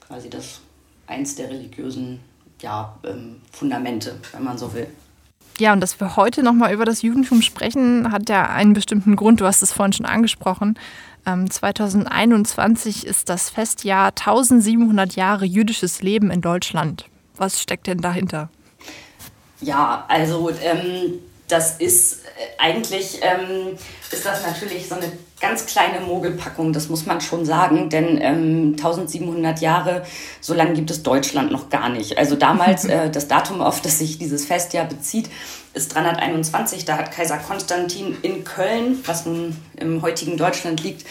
quasi 0.00 0.30
das 0.30 0.62
eins 1.06 1.34
der 1.34 1.50
religiösen 1.50 2.20
ja, 2.62 2.96
ähm, 3.04 3.42
Fundamente, 3.52 4.14
wenn 4.32 4.44
man 4.44 4.56
so 4.56 4.72
will. 4.72 4.86
Ja, 5.58 5.74
und 5.74 5.80
dass 5.80 6.00
wir 6.00 6.16
heute 6.16 6.42
nochmal 6.42 6.72
über 6.72 6.86
das 6.86 7.02
Judentum 7.02 7.42
sprechen, 7.42 8.10
hat 8.12 8.30
ja 8.30 8.48
einen 8.48 8.72
bestimmten 8.72 9.14
Grund. 9.14 9.42
Du 9.42 9.44
hast 9.44 9.62
es 9.62 9.72
vorhin 9.72 9.92
schon 9.92 10.06
angesprochen. 10.06 10.78
2021 11.26 13.04
ähm, 13.04 13.10
ist 13.10 13.28
das 13.28 13.50
Festjahr 13.50 14.08
1700 14.08 15.16
Jahre 15.16 15.44
jüdisches 15.44 16.02
Leben 16.02 16.30
in 16.30 16.40
Deutschland. 16.40 17.06
Was 17.36 17.60
steckt 17.60 17.86
denn 17.86 17.98
dahinter? 17.98 18.48
Ja, 19.60 20.04
also 20.08 20.50
ähm, 20.50 21.14
das 21.48 21.76
ist 21.78 22.24
äh, 22.24 22.58
eigentlich 22.58 23.20
ähm, 23.22 23.78
ist 24.10 24.24
das 24.24 24.44
natürlich 24.46 24.88
so 24.88 24.94
eine 24.94 25.12
ganz 25.40 25.66
kleine 25.66 26.00
Mogelpackung, 26.00 26.72
das 26.72 26.88
muss 26.88 27.06
man 27.06 27.20
schon 27.20 27.44
sagen, 27.44 27.90
denn 27.90 28.18
ähm, 28.20 28.74
1700 28.76 29.60
Jahre, 29.60 30.02
so 30.40 30.54
lange 30.54 30.72
gibt 30.72 30.90
es 30.90 31.02
Deutschland 31.02 31.52
noch 31.52 31.68
gar 31.68 31.88
nicht. 31.88 32.16
Also 32.16 32.36
damals, 32.36 32.84
äh, 32.86 33.10
das 33.10 33.28
Datum, 33.28 33.60
auf 33.60 33.82
das 33.82 33.98
sich 33.98 34.18
dieses 34.18 34.46
Festjahr 34.46 34.86
bezieht, 34.86 35.28
ist 35.74 35.94
321. 35.94 36.84
Da 36.84 36.96
hat 36.96 37.12
Kaiser 37.12 37.38
Konstantin 37.38 38.16
in 38.22 38.44
Köln, 38.44 38.98
was 39.04 39.26
nun 39.26 39.56
im 39.76 40.02
heutigen 40.02 40.36
Deutschland 40.36 40.82
liegt, 40.82 41.06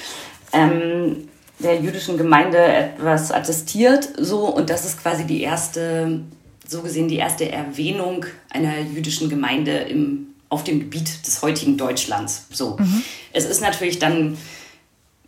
ähm, 0.52 1.30
der 1.60 1.80
jüdischen 1.80 2.17
Gemeinde 2.17 2.58
etwas 2.58 3.32
attestiert. 3.32 4.10
So, 4.17 4.48
und 4.48 4.69
das 4.69 4.86
ist 4.86 5.02
quasi 5.02 5.26
die 5.26 5.41
erste, 5.41 6.21
so 6.67 6.82
gesehen, 6.82 7.08
die 7.08 7.17
erste 7.17 7.51
Erwähnung 7.51 8.25
einer 8.49 8.80
jüdischen 8.80 9.30
Gemeinde 9.30 9.71
im 9.71 10.28
auf 10.49 10.63
dem 10.63 10.80
Gebiet 10.80 11.25
des 11.25 11.41
heutigen 11.41 11.78
Deutschlands. 11.78 12.45
So. 12.51 12.78
Mhm. 12.78 13.04
Es 13.34 13.45
ist 13.45 13.62
natürlich 13.62 13.99
dann 13.99 14.38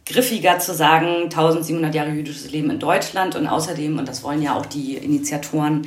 griffiger 0.06 0.60
zu 0.60 0.74
sagen, 0.74 1.24
1700 1.24 1.94
Jahre 1.94 2.12
jüdisches 2.12 2.52
Leben 2.52 2.70
in 2.70 2.80
Deutschland 2.80 3.36
und 3.36 3.48
außerdem, 3.48 3.98
und 4.00 4.08
das 4.08 4.24
wollen 4.24 4.42
ja 4.42 4.56
auch 4.56 4.66
die 4.66 4.96
Initiatoren, 4.96 5.86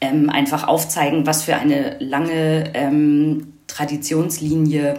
ähm, 0.00 0.28
einfach 0.30 0.66
aufzeigen, 0.66 1.26
was 1.26 1.44
für 1.44 1.54
eine 1.56 1.98
lange 2.00 2.70
ähm, 2.74 3.52
Traditionslinie 3.68 4.98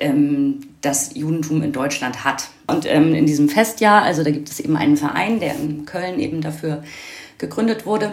ähm, 0.00 0.60
das 0.82 1.14
Judentum 1.14 1.62
in 1.62 1.72
Deutschland 1.72 2.24
hat. 2.24 2.48
Und 2.66 2.84
ähm, 2.84 3.14
in 3.14 3.26
diesem 3.26 3.48
Festjahr, 3.48 4.02
also 4.02 4.22
da 4.22 4.30
gibt 4.30 4.50
es 4.50 4.60
eben 4.60 4.76
einen 4.76 4.96
Verein, 4.96 5.40
der 5.40 5.54
in 5.54 5.86
Köln 5.86 6.18
eben 6.18 6.40
dafür 6.42 6.82
gegründet 7.38 7.86
wurde, 7.86 8.12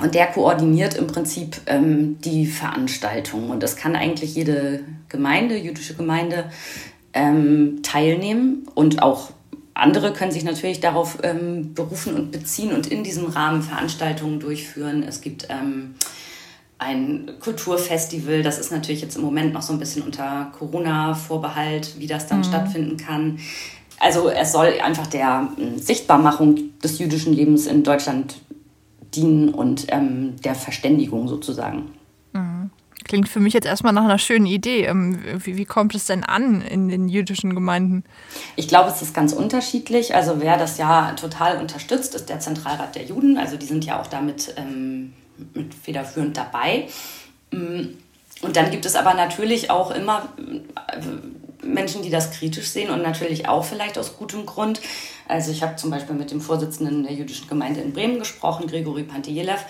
und 0.00 0.14
der 0.14 0.26
koordiniert 0.26 0.94
im 0.94 1.06
Prinzip 1.06 1.60
ähm, 1.66 2.20
die 2.20 2.46
Veranstaltung. 2.46 3.50
Und 3.50 3.62
das 3.62 3.76
kann 3.76 3.96
eigentlich 3.96 4.34
jede 4.34 4.84
Gemeinde, 5.08 5.56
jüdische 5.56 5.94
Gemeinde, 5.94 6.44
ähm, 7.12 7.80
teilnehmen. 7.82 8.68
Und 8.74 9.02
auch 9.02 9.30
andere 9.74 10.12
können 10.12 10.30
sich 10.30 10.44
natürlich 10.44 10.80
darauf 10.80 11.18
ähm, 11.22 11.74
berufen 11.74 12.14
und 12.14 12.30
beziehen 12.30 12.72
und 12.72 12.86
in 12.86 13.02
diesem 13.02 13.26
Rahmen 13.26 13.62
Veranstaltungen 13.62 14.40
durchführen. 14.40 15.02
Es 15.02 15.20
gibt 15.20 15.48
ähm, 15.50 15.94
ein 16.78 17.32
Kulturfestival, 17.40 18.42
das 18.42 18.58
ist 18.58 18.70
natürlich 18.70 19.00
jetzt 19.00 19.16
im 19.16 19.22
Moment 19.22 19.52
noch 19.52 19.62
so 19.62 19.72
ein 19.72 19.80
bisschen 19.80 20.02
unter 20.02 20.52
Corona-Vorbehalt, 20.56 21.98
wie 21.98 22.06
das 22.06 22.28
dann 22.28 22.38
mhm. 22.38 22.44
stattfinden 22.44 22.96
kann. 22.96 23.38
Also 24.00 24.28
es 24.28 24.52
soll 24.52 24.74
einfach 24.80 25.08
der 25.08 25.48
ähm, 25.58 25.78
Sichtbarmachung 25.78 26.78
des 26.80 27.00
jüdischen 27.00 27.32
Lebens 27.32 27.66
in 27.66 27.82
Deutschland 27.82 28.36
dienen 29.14 29.50
und 29.50 29.86
ähm, 29.88 30.36
der 30.42 30.54
Verständigung 30.54 31.28
sozusagen. 31.28 31.90
Mhm. 32.32 32.70
Klingt 33.04 33.28
für 33.28 33.40
mich 33.40 33.54
jetzt 33.54 33.66
erstmal 33.66 33.92
nach 33.92 34.04
einer 34.04 34.18
schönen 34.18 34.46
Idee. 34.46 34.84
Ähm, 34.84 35.18
wie, 35.44 35.56
wie, 35.56 35.64
kommt 35.64 35.94
es 35.94 36.06
denn 36.06 36.24
an 36.24 36.60
in 36.60 36.88
den 36.88 37.08
jüdischen 37.08 37.54
Gemeinden? 37.54 38.04
Ich 38.56 38.68
glaube, 38.68 38.90
es 38.90 39.00
ist 39.00 39.14
ganz 39.14 39.32
unterschiedlich. 39.32 40.14
Also 40.14 40.40
wer 40.40 40.58
das 40.58 40.76
ja 40.78 41.12
total 41.12 41.58
unterstützt, 41.58 42.14
ist 42.14 42.28
der 42.28 42.40
Zentralrat 42.40 42.96
der 42.96 43.04
Juden. 43.04 43.38
Also 43.38 43.56
die 43.56 43.66
sind 43.66 43.84
ja 43.84 44.00
auch 44.00 44.08
damit 44.08 44.52
ähm, 44.56 45.14
mit 45.54 45.72
federführend 45.74 46.36
dabei. 46.36 46.88
Mm, 47.50 47.94
und 48.42 48.56
dann 48.56 48.70
gibt 48.70 48.84
es 48.84 48.94
aber 48.94 49.14
natürlich 49.14 49.70
auch 49.70 49.90
immer 49.90 50.28
äh, 50.36 51.00
Menschen, 51.62 52.02
die 52.02 52.10
das 52.10 52.30
kritisch 52.30 52.68
sehen 52.68 52.90
und 52.90 53.02
natürlich 53.02 53.48
auch 53.48 53.64
vielleicht 53.64 53.98
aus 53.98 54.16
gutem 54.16 54.46
Grund. 54.46 54.80
Also 55.26 55.50
ich 55.50 55.62
habe 55.62 55.76
zum 55.76 55.90
Beispiel 55.90 56.14
mit 56.14 56.30
dem 56.30 56.40
Vorsitzenden 56.40 57.02
der 57.02 57.12
jüdischen 57.12 57.48
Gemeinde 57.48 57.80
in 57.80 57.92
Bremen 57.92 58.18
gesprochen, 58.18 58.66
Grigori 58.66 59.02
Pantijelev, 59.02 59.64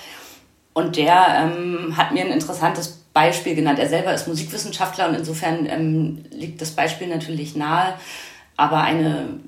und 0.75 0.97
der 0.97 1.27
ähm, 1.59 1.97
hat 1.97 2.13
mir 2.13 2.25
ein 2.25 2.31
interessantes 2.31 3.03
Beispiel 3.13 3.57
genannt. 3.57 3.81
Er 3.81 3.89
selber 3.89 4.15
ist 4.15 4.29
Musikwissenschaftler 4.29 5.09
und 5.09 5.17
insofern 5.17 5.67
ähm, 5.67 6.25
liegt 6.31 6.61
das 6.61 6.71
Beispiel 6.71 7.09
natürlich 7.09 7.57
nahe. 7.57 7.95
Aber 8.57 8.83
eine, 8.83 9.41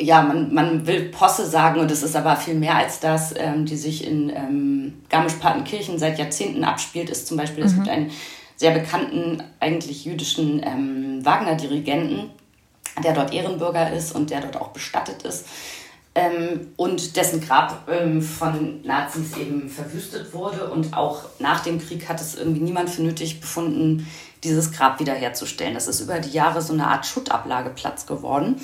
ja, 0.00 0.22
man, 0.22 0.52
man 0.52 0.84
will 0.84 1.10
Posse 1.10 1.46
sagen 1.46 1.78
und 1.78 1.92
es 1.92 2.02
ist 2.02 2.16
aber 2.16 2.34
viel 2.34 2.54
mehr 2.54 2.74
als 2.74 2.98
das, 2.98 3.32
ähm, 3.36 3.66
die 3.66 3.76
sich 3.76 4.04
in 4.04 4.30
ähm, 4.30 5.02
Garmisch-Partenkirchen 5.10 6.00
seit 6.00 6.18
Jahrzehnten 6.18 6.64
abspielt, 6.64 7.08
ist 7.08 7.28
zum 7.28 7.36
Beispiel, 7.36 7.62
mhm. 7.62 7.70
es 7.70 7.76
gibt 7.76 7.88
ein 7.88 8.10
sehr 8.62 8.70
bekannten, 8.70 9.42
eigentlich 9.58 10.04
jüdischen 10.04 10.62
ähm, 10.64 11.24
Wagner-Dirigenten, 11.24 12.30
der 13.02 13.12
dort 13.12 13.34
Ehrenbürger 13.34 13.92
ist 13.92 14.14
und 14.14 14.30
der 14.30 14.40
dort 14.40 14.56
auch 14.56 14.68
bestattet 14.68 15.22
ist. 15.22 15.46
Ähm, 16.14 16.68
und 16.76 17.16
dessen 17.16 17.40
Grab 17.40 17.88
ähm, 17.90 18.22
von 18.22 18.80
Nazis 18.84 19.36
eben 19.36 19.68
verwüstet 19.68 20.32
wurde. 20.32 20.70
Und 20.70 20.96
auch 20.96 21.24
nach 21.40 21.64
dem 21.64 21.80
Krieg 21.80 22.08
hat 22.08 22.20
es 22.20 22.36
irgendwie 22.36 22.60
niemand 22.60 22.88
für 22.88 23.02
nötig 23.02 23.40
befunden, 23.40 24.06
dieses 24.44 24.70
Grab 24.70 25.00
wiederherzustellen. 25.00 25.74
Das 25.74 25.88
ist 25.88 26.00
über 26.00 26.20
die 26.20 26.30
Jahre 26.30 26.62
so 26.62 26.72
eine 26.72 26.86
Art 26.86 27.04
Schuttablageplatz 27.04 28.06
geworden. 28.06 28.60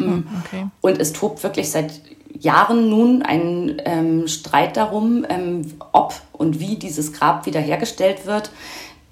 Oh, 0.00 0.22
okay. 0.46 0.68
Und 0.80 0.98
es 0.98 1.12
tobt 1.12 1.42
wirklich 1.42 1.70
seit 1.70 2.00
Jahren 2.40 2.88
nun 2.88 3.20
ein 3.20 3.82
ähm, 3.84 4.28
Streit 4.28 4.78
darum, 4.78 5.26
ähm, 5.28 5.74
ob 5.92 6.14
und 6.32 6.58
wie 6.58 6.76
dieses 6.76 7.12
Grab 7.12 7.44
wiederhergestellt 7.44 8.24
wird. 8.24 8.50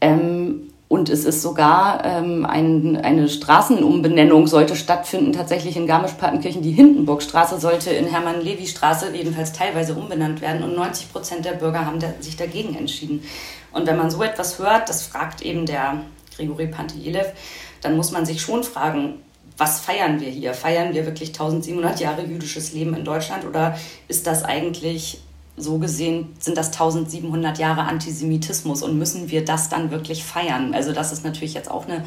Ähm, 0.01 0.71
und 0.91 1.09
es 1.09 1.25
ist 1.25 1.41
sogar 1.41 2.05
ähm, 2.05 2.45
ein, 2.45 2.97
eine 2.97 3.29
Straßenumbenennung 3.29 4.49
sollte 4.49 4.75
stattfinden, 4.75 5.33
tatsächlich 5.33 5.77
in 5.77 5.87
Garmisch-Partenkirchen. 5.87 6.63
Die 6.63 6.73
Hindenburgstraße 6.73 7.61
sollte 7.61 7.91
in 7.91 8.07
Hermann-Levi-Straße 8.07 9.15
jedenfalls 9.15 9.53
teilweise 9.53 9.95
umbenannt 9.95 10.41
werden. 10.41 10.65
Und 10.65 10.75
90 10.75 11.13
Prozent 11.13 11.45
der 11.45 11.53
Bürger 11.53 11.87
haben 11.87 12.01
sich 12.19 12.37
dagegen 12.37 12.75
entschieden. 12.75 13.23
Und 13.71 13.87
wenn 13.87 13.97
man 13.97 14.11
so 14.11 14.21
etwas 14.25 14.59
hört, 14.59 14.89
das 14.89 15.05
fragt 15.05 15.43
eben 15.43 15.65
der 15.65 16.01
Grigori 16.35 16.67
Pantelev, 16.67 17.35
dann 17.83 17.97
muss 17.97 18.11
man 18.11 18.27
sich 18.27 18.43
schon 18.43 18.65
fragen, 18.65 19.21
was 19.57 19.79
feiern 19.79 20.21
wir 20.21 20.29
hier? 20.29 20.55
Feiern 20.55 20.93
wir 20.93 21.07
wirklich 21.07 21.29
1700 21.29 22.01
Jahre 22.01 22.25
jüdisches 22.25 22.73
Leben 22.73 22.95
in 22.95 23.05
Deutschland 23.05 23.45
oder 23.45 23.79
ist 24.09 24.27
das 24.27 24.43
eigentlich 24.43 25.21
so 25.61 25.79
gesehen, 25.79 26.29
sind 26.39 26.57
das 26.57 26.69
1700 26.69 27.59
Jahre 27.59 27.83
Antisemitismus 27.83 28.83
und 28.83 28.99
müssen 28.99 29.31
wir 29.31 29.45
das 29.45 29.69
dann 29.69 29.91
wirklich 29.91 30.25
feiern? 30.25 30.75
Also 30.75 30.93
das 30.93 31.13
ist 31.13 31.25
natürlich 31.25 31.55
jetzt 31.55 31.71
auch 31.71 31.87
eine, 31.87 32.05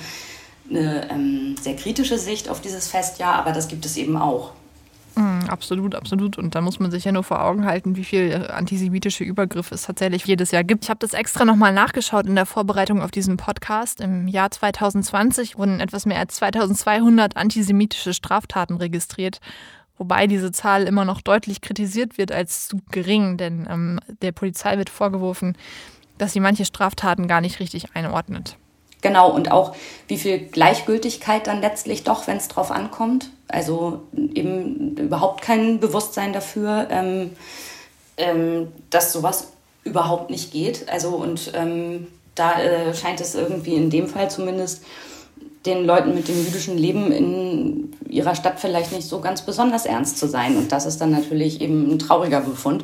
eine 0.70 1.10
ähm, 1.10 1.56
sehr 1.62 1.76
kritische 1.76 2.18
Sicht 2.18 2.50
auf 2.50 2.62
dieses 2.62 2.88
Festjahr, 2.88 3.36
aber 3.36 3.52
das 3.52 3.68
gibt 3.68 3.86
es 3.86 3.98
eben 3.98 4.18
auch. 4.18 4.52
Mm, 5.16 5.48
absolut, 5.48 5.94
absolut. 5.94 6.38
Und 6.38 6.56
da 6.56 6.62
muss 6.62 6.80
man 6.80 6.90
sich 6.90 7.04
ja 7.04 7.12
nur 7.12 7.24
vor 7.24 7.44
Augen 7.44 7.66
halten, 7.66 7.96
wie 7.96 8.04
viel 8.04 8.32
äh, 8.32 8.48
antisemitische 8.48 9.24
Übergriffe 9.24 9.76
es 9.76 9.84
tatsächlich 9.84 10.26
jedes 10.26 10.52
Jahr 10.52 10.64
gibt. 10.64 10.86
Ich 10.86 10.90
habe 10.90 11.00
das 11.00 11.14
extra 11.14 11.46
nochmal 11.46 11.74
nachgeschaut 11.74 12.26
in 12.26 12.36
der 12.36 12.48
Vorbereitung 12.48 13.02
auf 13.02 13.12
diesen 13.12 13.38
Podcast. 13.38 14.02
Im 14.02 14.28
Jahr 14.28 14.50
2020 14.50 15.58
wurden 15.58 15.80
etwas 15.80 16.06
mehr 16.06 16.18
als 16.18 16.36
2200 16.36 17.38
antisemitische 17.38 18.14
Straftaten 18.14 18.78
registriert. 18.78 19.40
Wobei 20.04 20.28
diese 20.28 20.52
Zahl 20.52 20.84
immer 20.84 21.06
noch 21.06 21.22
deutlich 21.22 21.62
kritisiert 21.62 22.18
wird 22.18 22.34
als 22.34 22.68
zu 22.68 22.82
gering, 22.92 23.38
denn 23.38 23.66
ähm, 23.72 24.02
der 24.22 24.34
Polizei 24.34 24.78
wird 24.78 24.90
vorgeworfen, 24.90 25.58
dass 26.18 26.34
sie 26.34 26.42
manche 26.42 26.66
Straftaten 26.66 27.26
gar 27.30 27.40
nicht 27.40 27.62
richtig 27.62 27.96
einordnet. 27.96 28.58
Genau, 29.00 29.32
und 29.32 29.50
auch 29.50 29.74
wie 30.10 30.18
viel 30.18 30.40
Gleichgültigkeit 30.40 31.48
dann 31.48 31.62
letztlich 31.62 32.04
doch, 32.04 32.28
wenn 32.28 32.36
es 32.36 32.50
drauf 32.50 32.70
ankommt. 32.70 33.30
Also 33.48 34.02
eben 34.12 34.98
überhaupt 34.98 35.42
kein 35.42 35.80
Bewusstsein 35.80 36.34
dafür, 36.34 36.90
ähm, 36.90 37.30
ähm, 38.18 38.74
dass 38.90 39.14
sowas 39.14 39.54
überhaupt 39.86 40.32
nicht 40.32 40.52
geht. 40.52 40.90
Also 40.90 41.12
und 41.12 41.54
ähm, 41.56 42.08
da 42.36 42.62
äh, 42.62 42.94
scheint 42.94 43.22
es 43.22 43.36
irgendwie 43.36 43.76
in 43.76 43.90
dem 43.90 44.10
Fall 44.10 44.30
zumindest 44.30 44.84
den 45.66 45.86
Leuten 45.86 46.14
mit 46.14 46.28
dem 46.28 46.44
jüdischen 46.44 46.78
Leben 46.78 47.12
in 47.12 47.92
ihrer 48.10 48.36
Stadt 48.36 48.60
vielleicht 48.60 48.92
nicht 48.92 49.08
so 49.08 49.22
ganz 49.22 49.46
besonders 49.46 49.86
ernst 49.86 50.18
zu 50.18 50.28
sein. 50.28 50.58
Und 50.58 50.72
das 50.72 50.86
ist 50.86 51.00
dann 51.00 51.12
natürlich 51.12 51.62
eben 51.62 51.92
ein 51.92 52.00
trauriger 52.00 52.42
Befund. 52.42 52.84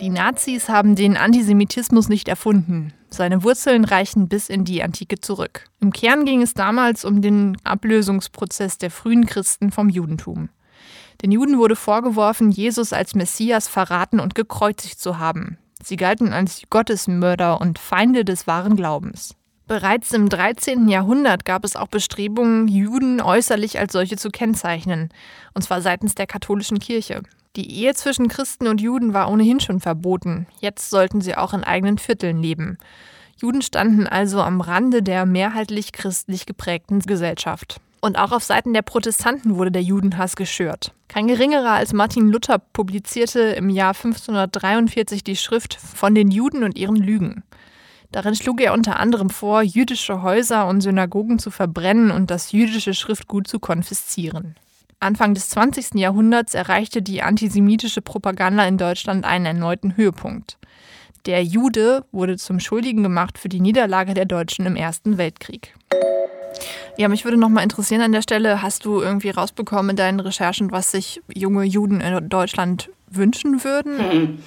Die 0.00 0.10
Nazis 0.10 0.68
haben 0.68 0.94
den 0.94 1.16
Antisemitismus 1.16 2.08
nicht 2.08 2.28
erfunden. 2.28 2.92
Seine 3.08 3.44
Wurzeln 3.44 3.84
reichen 3.84 4.28
bis 4.28 4.50
in 4.50 4.64
die 4.64 4.82
Antike 4.82 5.20
zurück. 5.20 5.64
Im 5.80 5.92
Kern 5.92 6.26
ging 6.26 6.42
es 6.42 6.52
damals 6.52 7.04
um 7.04 7.22
den 7.22 7.56
Ablösungsprozess 7.64 8.76
der 8.76 8.90
frühen 8.90 9.24
Christen 9.24 9.70
vom 9.70 9.88
Judentum. 9.88 10.50
Den 11.22 11.32
Juden 11.32 11.58
wurde 11.58 11.76
vorgeworfen, 11.76 12.50
Jesus 12.50 12.92
als 12.92 13.14
Messias 13.14 13.68
verraten 13.68 14.20
und 14.20 14.34
gekreuzigt 14.34 15.00
zu 15.00 15.18
haben. 15.18 15.56
Sie 15.82 15.96
galten 15.96 16.32
als 16.32 16.62
Gottesmörder 16.68 17.60
und 17.60 17.78
Feinde 17.78 18.24
des 18.24 18.46
wahren 18.46 18.76
Glaubens. 18.76 19.35
Bereits 19.68 20.12
im 20.12 20.28
13. 20.28 20.88
Jahrhundert 20.88 21.44
gab 21.44 21.64
es 21.64 21.74
auch 21.74 21.88
Bestrebungen, 21.88 22.68
Juden 22.68 23.20
äußerlich 23.20 23.80
als 23.80 23.92
solche 23.92 24.16
zu 24.16 24.30
kennzeichnen, 24.30 25.08
und 25.54 25.62
zwar 25.62 25.80
seitens 25.80 26.14
der 26.14 26.28
katholischen 26.28 26.78
Kirche. 26.78 27.22
Die 27.56 27.68
Ehe 27.72 27.92
zwischen 27.94 28.28
Christen 28.28 28.68
und 28.68 28.80
Juden 28.80 29.12
war 29.12 29.28
ohnehin 29.28 29.58
schon 29.58 29.80
verboten. 29.80 30.46
Jetzt 30.60 30.90
sollten 30.90 31.20
sie 31.20 31.36
auch 31.36 31.52
in 31.52 31.64
eigenen 31.64 31.98
Vierteln 31.98 32.40
leben. 32.40 32.78
Juden 33.38 33.60
standen 33.60 34.06
also 34.06 34.40
am 34.40 34.60
Rande 34.60 35.02
der 35.02 35.26
mehrheitlich 35.26 35.90
christlich 35.90 36.46
geprägten 36.46 37.00
Gesellschaft. 37.00 37.80
Und 38.00 38.18
auch 38.18 38.30
auf 38.30 38.44
Seiten 38.44 38.72
der 38.72 38.82
Protestanten 38.82 39.56
wurde 39.56 39.72
der 39.72 39.82
Judenhass 39.82 40.36
geschürt. 40.36 40.92
Kein 41.08 41.26
geringerer 41.26 41.72
als 41.72 41.92
Martin 41.92 42.28
Luther 42.28 42.58
publizierte 42.58 43.40
im 43.40 43.68
Jahr 43.68 43.94
1543 43.94 45.24
die 45.24 45.34
Schrift 45.34 45.74
Von 45.74 46.14
den 46.14 46.30
Juden 46.30 46.62
und 46.62 46.78
ihren 46.78 46.94
Lügen. 46.94 47.42
Darin 48.16 48.34
schlug 48.34 48.62
er 48.62 48.72
unter 48.72 48.98
anderem 48.98 49.28
vor, 49.28 49.60
jüdische 49.60 50.22
Häuser 50.22 50.66
und 50.68 50.80
Synagogen 50.80 51.38
zu 51.38 51.50
verbrennen 51.50 52.10
und 52.10 52.30
das 52.30 52.50
jüdische 52.50 52.94
Schriftgut 52.94 53.46
zu 53.46 53.60
konfiszieren. 53.60 54.54
Anfang 55.00 55.34
des 55.34 55.50
20. 55.50 55.96
Jahrhunderts 55.96 56.54
erreichte 56.54 57.02
die 57.02 57.20
antisemitische 57.20 58.00
Propaganda 58.00 58.66
in 58.66 58.78
Deutschland 58.78 59.26
einen 59.26 59.44
erneuten 59.44 59.98
Höhepunkt. 59.98 60.56
Der 61.26 61.44
Jude 61.44 62.06
wurde 62.10 62.38
zum 62.38 62.58
Schuldigen 62.58 63.02
gemacht 63.02 63.36
für 63.36 63.50
die 63.50 63.60
Niederlage 63.60 64.14
der 64.14 64.24
Deutschen 64.24 64.64
im 64.64 64.76
Ersten 64.76 65.18
Weltkrieg. 65.18 65.74
Ja, 66.96 67.08
mich 67.08 67.26
würde 67.26 67.36
noch 67.36 67.50
mal 67.50 67.64
interessieren 67.64 68.00
an 68.00 68.12
der 68.12 68.22
Stelle, 68.22 68.62
hast 68.62 68.86
du 68.86 69.02
irgendwie 69.02 69.28
rausbekommen 69.28 69.90
in 69.90 69.96
deinen 69.96 70.20
Recherchen, 70.20 70.72
was 70.72 70.90
sich 70.90 71.20
junge 71.34 71.64
Juden 71.64 72.00
in 72.00 72.30
Deutschland 72.30 72.88
wünschen 73.10 73.62
würden? 73.62 73.98
Hm. 73.98 74.38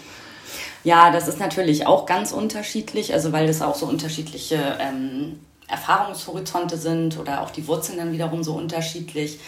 Ja, 0.83 1.11
das 1.11 1.27
ist 1.27 1.39
natürlich 1.39 1.87
auch 1.87 2.05
ganz 2.05 2.31
unterschiedlich, 2.31 3.13
also 3.13 3.31
weil 3.33 3.47
das 3.47 3.61
auch 3.61 3.75
so 3.75 3.85
unterschiedliche 3.85 4.77
ähm, 4.79 5.39
Erfahrungshorizonte 5.67 6.77
sind 6.77 7.19
oder 7.19 7.41
auch 7.41 7.51
die 7.51 7.67
Wurzeln 7.67 7.97
dann 7.97 8.11
wiederum 8.11 8.43
so 8.43 8.53
unterschiedlich. 8.53 9.39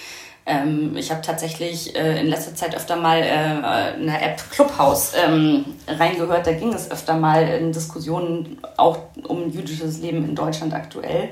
Ähm, 0.45 0.97
ich 0.97 1.11
habe 1.11 1.21
tatsächlich 1.21 1.95
äh, 1.95 2.19
in 2.19 2.27
letzter 2.27 2.55
Zeit 2.55 2.75
öfter 2.75 2.95
mal 2.95 3.21
äh, 3.21 3.99
in 3.99 4.07
der 4.07 4.23
App 4.23 4.41
Clubhouse 4.51 5.13
ähm, 5.15 5.65
reingehört. 5.87 6.47
Da 6.47 6.53
ging 6.53 6.73
es 6.73 6.89
öfter 6.89 7.15
mal 7.15 7.47
in 7.47 7.71
Diskussionen 7.71 8.57
auch 8.77 8.97
um 9.27 9.51
jüdisches 9.51 9.99
Leben 9.99 10.27
in 10.27 10.35
Deutschland 10.35 10.73
aktuell. 10.73 11.29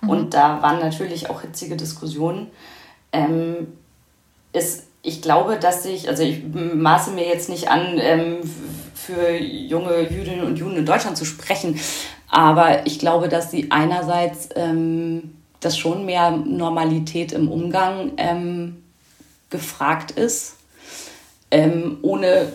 Mhm. 0.00 0.08
Und 0.08 0.34
da 0.34 0.60
waren 0.62 0.80
natürlich 0.80 1.30
auch 1.30 1.42
hitzige 1.42 1.76
Diskussionen. 1.76 2.50
Ähm, 3.12 3.68
ist, 4.52 4.86
ich 5.02 5.22
glaube, 5.22 5.56
dass 5.56 5.84
ich, 5.84 6.08
also 6.08 6.24
ich 6.24 6.42
maße 6.52 7.12
mir 7.12 7.26
jetzt 7.26 7.48
nicht 7.48 7.70
an, 7.70 7.98
ähm, 7.98 8.40
für 9.10 9.36
junge 9.36 10.08
Jüdinnen 10.10 10.44
und 10.44 10.56
Juden 10.56 10.76
in 10.76 10.86
Deutschland 10.86 11.16
zu 11.16 11.24
sprechen, 11.24 11.78
aber 12.28 12.86
ich 12.86 12.98
glaube, 12.98 13.28
dass 13.28 13.50
sie 13.50 13.70
einerseits 13.70 14.48
ähm, 14.54 15.34
dass 15.60 15.76
schon 15.76 16.06
mehr 16.06 16.30
Normalität 16.30 17.32
im 17.32 17.48
Umgang 17.48 18.12
ähm, 18.16 18.82
gefragt 19.50 20.10
ist, 20.12 20.56
ähm, 21.50 21.98
ohne, 22.02 22.52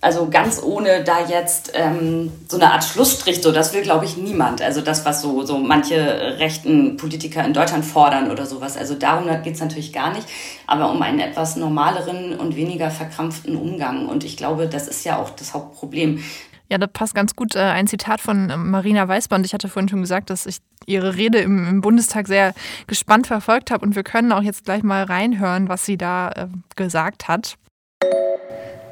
also 0.00 0.30
ganz 0.30 0.62
ohne 0.62 1.04
da 1.04 1.26
jetzt 1.28 1.72
ähm, 1.74 2.32
so 2.48 2.56
eine 2.56 2.72
Art 2.72 2.84
Schlussstrich, 2.84 3.42
so 3.42 3.52
das 3.52 3.74
will, 3.74 3.82
glaube 3.82 4.06
ich, 4.06 4.16
niemand. 4.16 4.62
Also 4.62 4.80
das, 4.80 5.04
was 5.04 5.20
so, 5.20 5.44
so 5.44 5.58
manche 5.58 6.38
rechten 6.38 6.96
Politiker 6.96 7.44
in 7.44 7.52
Deutschland 7.52 7.84
fordern 7.84 8.30
oder 8.30 8.46
sowas. 8.46 8.78
Also 8.78 8.94
darum 8.94 9.28
geht 9.42 9.54
es 9.54 9.60
natürlich 9.60 9.92
gar 9.92 10.12
nicht, 10.12 10.26
aber 10.66 10.90
um 10.90 11.02
einen 11.02 11.20
etwas 11.20 11.56
normaleren 11.56 12.38
und 12.38 12.56
weniger 12.56 12.90
verkrampften 12.90 13.56
Umgang. 13.56 14.06
Und 14.06 14.24
ich 14.24 14.38
glaube, 14.38 14.68
das 14.68 14.88
ist 14.88 15.04
ja 15.04 15.18
auch 15.18 15.30
das 15.30 15.52
Hauptproblem. 15.52 16.22
Ja, 16.70 16.78
das 16.78 16.90
passt 16.92 17.14
ganz 17.14 17.34
gut. 17.34 17.56
Äh, 17.56 17.58
ein 17.58 17.88
Zitat 17.88 18.20
von 18.20 18.48
äh, 18.48 18.56
Marina 18.56 19.06
Weißband. 19.06 19.44
Ich 19.44 19.52
hatte 19.52 19.68
vorhin 19.68 19.88
schon 19.88 20.00
gesagt, 20.00 20.30
dass 20.30 20.46
ich 20.46 20.58
ihre 20.86 21.16
Rede 21.16 21.38
im, 21.40 21.68
im 21.68 21.80
Bundestag 21.80 22.26
sehr 22.28 22.54
gespannt 22.86 23.26
verfolgt 23.26 23.70
habe 23.70 23.84
und 23.84 23.96
wir 23.96 24.04
können 24.04 24.32
auch 24.32 24.42
jetzt 24.42 24.64
gleich 24.64 24.82
mal 24.82 25.02
reinhören, 25.02 25.68
was 25.68 25.84
sie 25.84 25.98
da 25.98 26.30
äh, 26.30 26.46
gesagt 26.76 27.28
hat. 27.28 27.56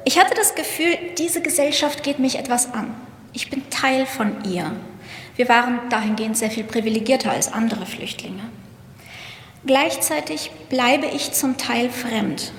Ich 0.09 0.17
hatte 0.17 0.33
das 0.33 0.55
Gefühl, 0.55 0.97
diese 1.19 1.39
Gesellschaft 1.39 2.01
geht 2.01 2.17
mich 2.17 2.39
etwas 2.39 2.73
an. 2.73 2.95
Ich 3.31 3.51
bin 3.51 3.69
Teil 3.69 4.07
von 4.07 4.43
ihr. 4.43 4.71
Wir 5.35 5.47
waren 5.49 5.81
dahingehend 5.91 6.35
sehr 6.35 6.49
viel 6.49 6.63
privilegierter 6.63 7.29
als 7.29 7.53
andere 7.53 7.85
Flüchtlinge. 7.85 8.41
Gleichzeitig 9.67 10.49
bleibe 10.67 11.05
ich 11.05 11.33
zum 11.33 11.57
Teil 11.57 11.91
fremd. 11.91 12.53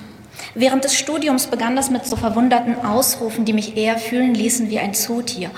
Während 0.55 0.85
des 0.85 0.97
Studiums 0.97 1.47
begann 1.47 1.75
das 1.75 1.89
mit 1.89 2.05
so 2.05 2.15
verwunderten 2.15 2.85
Ausrufen, 2.85 3.43
die 3.43 3.51
mich 3.51 3.75
eher 3.75 3.97
fühlen 3.97 4.33
ließen 4.33 4.69
wie 4.69 4.79
ein 4.79 4.93
Zootier. 4.93 5.51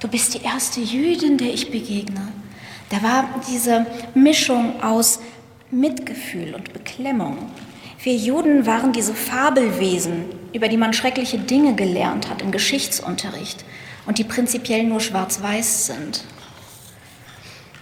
Du 0.00 0.08
bist 0.08 0.32
die 0.32 0.44
erste 0.44 0.80
Jüdin, 0.80 1.36
der 1.36 1.52
ich 1.52 1.70
begegne. 1.70 2.26
Da 2.88 3.02
war 3.02 3.28
diese 3.50 3.84
Mischung 4.14 4.82
aus 4.82 5.20
Mitgefühl 5.70 6.54
und 6.54 6.72
Beklemmung. 6.72 7.36
Wir 8.02 8.16
Juden 8.16 8.64
waren 8.64 8.94
diese 8.94 9.12
Fabelwesen, 9.12 10.42
über 10.54 10.68
die 10.68 10.76
man 10.78 10.94
schreckliche 10.94 11.36
Dinge 11.36 11.74
gelernt 11.74 12.30
hat 12.30 12.40
im 12.40 12.52
Geschichtsunterricht 12.52 13.64
und 14.06 14.18
die 14.18 14.24
prinzipiell 14.24 14.84
nur 14.84 15.00
schwarz-weiß 15.00 15.86
sind. 15.86 16.24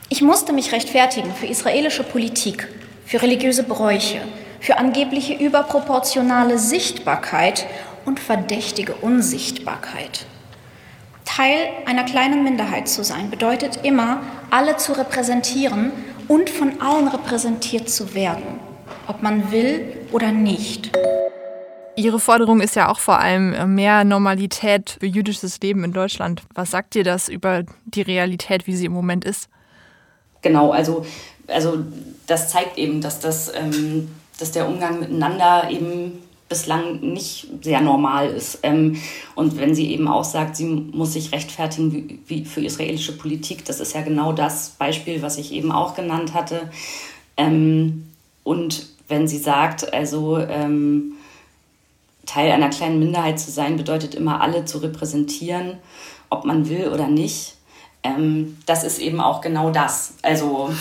Ich 0.08 0.22
musste 0.22 0.52
mich 0.52 0.72
rechtfertigen 0.72 1.32
für 1.34 1.46
israelische 1.46 2.02
Politik, 2.02 2.66
für 3.04 3.22
religiöse 3.22 3.62
Bräuche, 3.62 4.22
für 4.58 4.78
angebliche 4.78 5.34
überproportionale 5.34 6.58
Sichtbarkeit 6.58 7.66
und 8.04 8.18
verdächtige 8.18 8.94
Unsichtbarkeit. 8.94 10.26
Teil 11.24 11.68
einer 11.86 12.04
kleinen 12.04 12.42
Minderheit 12.42 12.88
zu 12.88 13.04
sein 13.04 13.30
bedeutet 13.30 13.80
immer, 13.84 14.22
alle 14.50 14.76
zu 14.76 14.92
repräsentieren 14.92 15.92
und 16.28 16.48
von 16.48 16.80
allen 16.80 17.08
repräsentiert 17.08 17.90
zu 17.90 18.14
werden, 18.14 18.60
ob 19.06 19.22
man 19.22 19.52
will 19.52 19.96
oder 20.12 20.32
nicht. 20.32 20.90
Ihre 21.94 22.18
Forderung 22.18 22.60
ist 22.60 22.74
ja 22.74 22.90
auch 22.90 22.98
vor 22.98 23.18
allem 23.18 23.52
äh, 23.52 23.66
mehr 23.66 24.04
Normalität 24.04 24.96
für 25.00 25.06
jüdisches 25.06 25.60
Leben 25.60 25.84
in 25.84 25.92
Deutschland. 25.92 26.42
Was 26.54 26.70
sagt 26.70 26.94
dir 26.94 27.04
das 27.04 27.28
über 27.28 27.64
die 27.84 28.02
Realität, 28.02 28.66
wie 28.66 28.74
sie 28.74 28.86
im 28.86 28.92
Moment 28.92 29.24
ist? 29.24 29.48
Genau, 30.40 30.70
also, 30.70 31.04
also 31.48 31.84
das 32.26 32.50
zeigt 32.50 32.78
eben, 32.78 33.00
dass, 33.00 33.20
das, 33.20 33.52
ähm, 33.54 34.08
dass 34.38 34.52
der 34.52 34.68
Umgang 34.68 35.00
miteinander 35.00 35.68
eben 35.70 36.22
bislang 36.48 37.00
nicht 37.00 37.48
sehr 37.62 37.80
normal 37.80 38.28
ist. 38.28 38.58
Ähm, 38.62 38.96
und 39.34 39.58
wenn 39.58 39.74
sie 39.74 39.90
eben 39.90 40.08
auch 40.08 40.24
sagt, 40.24 40.56
sie 40.56 40.66
muss 40.66 41.12
sich 41.12 41.32
rechtfertigen 41.32 42.20
wie, 42.26 42.44
für 42.44 42.60
israelische 42.60 43.16
Politik, 43.16 43.64
das 43.64 43.80
ist 43.80 43.94
ja 43.94 44.02
genau 44.02 44.32
das 44.32 44.70
Beispiel, 44.70 45.22
was 45.22 45.38
ich 45.38 45.52
eben 45.52 45.72
auch 45.72 45.94
genannt 45.94 46.34
hatte. 46.34 46.70
Ähm, 47.36 48.08
und 48.44 48.86
wenn 49.08 49.28
sie 49.28 49.38
sagt, 49.38 49.92
also 49.92 50.38
ähm, 50.38 51.14
Teil 52.26 52.50
einer 52.52 52.70
kleinen 52.70 52.98
Minderheit 52.98 53.40
zu 53.40 53.50
sein, 53.50 53.76
bedeutet 53.76 54.14
immer 54.14 54.40
alle 54.40 54.64
zu 54.64 54.78
repräsentieren, 54.78 55.78
ob 56.30 56.44
man 56.44 56.68
will 56.68 56.88
oder 56.88 57.08
nicht. 57.08 57.56
Ähm, 58.02 58.58
das 58.66 58.84
ist 58.84 58.98
eben 58.98 59.20
auch 59.20 59.40
genau 59.40 59.70
das. 59.70 60.14
Also 60.22 60.72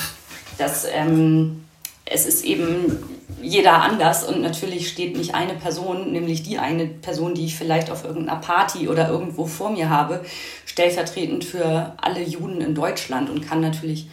das, 0.58 0.86
ähm, 0.92 1.66
es 2.06 2.26
ist 2.26 2.44
eben 2.46 2.98
jeder 3.42 3.82
anders 3.82 4.24
und 4.24 4.42
natürlich 4.42 4.90
steht 4.90 5.18
nicht 5.18 5.34
eine 5.34 5.54
Person, 5.54 6.12
nämlich 6.12 6.44
die 6.44 6.60
eine 6.60 6.86
Person, 6.86 7.34
die 7.34 7.46
ich 7.46 7.56
vielleicht 7.56 7.90
auf 7.90 8.06
irgendeiner 8.06 8.40
Party 8.40 8.88
oder 8.88 9.10
irgendwo 9.10 9.46
vor 9.46 9.72
mir 9.72 9.90
habe, 9.90 10.24
stellvertretend 10.66 11.44
für 11.44 11.94
alle 11.98 12.22
Juden 12.22 12.62
in 12.62 12.76
Deutschland 12.76 13.30
und 13.30 13.42
kann 13.42 13.62
natürlich 13.62 14.08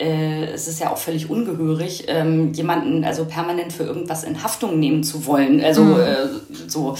äh, 0.00 0.46
es 0.46 0.66
ist 0.66 0.80
ja 0.80 0.90
auch 0.90 0.96
völlig 0.96 1.28
ungehörig, 1.28 2.04
ähm, 2.08 2.52
jemanden 2.54 3.04
also 3.04 3.26
permanent 3.26 3.72
für 3.72 3.84
irgendwas 3.84 4.24
in 4.24 4.42
Haftung 4.42 4.80
nehmen 4.80 5.04
zu 5.04 5.26
wollen. 5.26 5.62
Also 5.62 5.84
mhm. 5.84 6.00
äh, 6.00 6.26
so, 6.66 6.96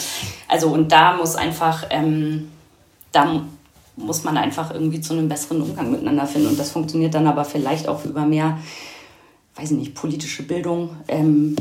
also 0.48 0.68
und 0.68 0.92
da 0.92 1.16
muss 1.16 1.34
einfach, 1.34 1.86
ähm, 1.90 2.50
da 3.12 3.42
muss 3.96 4.22
man 4.22 4.36
einfach 4.36 4.72
irgendwie 4.72 5.00
zu 5.00 5.14
einem 5.14 5.28
besseren 5.28 5.62
Umgang 5.62 5.90
miteinander 5.90 6.26
finden. 6.26 6.48
Und 6.48 6.58
das 6.58 6.70
funktioniert 6.70 7.14
dann 7.14 7.26
aber 7.26 7.44
vielleicht 7.44 7.88
auch 7.88 8.04
über 8.04 8.26
mehr, 8.26 8.58
weiß 9.56 9.70
ich 9.70 9.78
nicht, 9.78 9.94
politische 9.94 10.42
Bildung. 10.42 10.90
Ähm, 11.08 11.56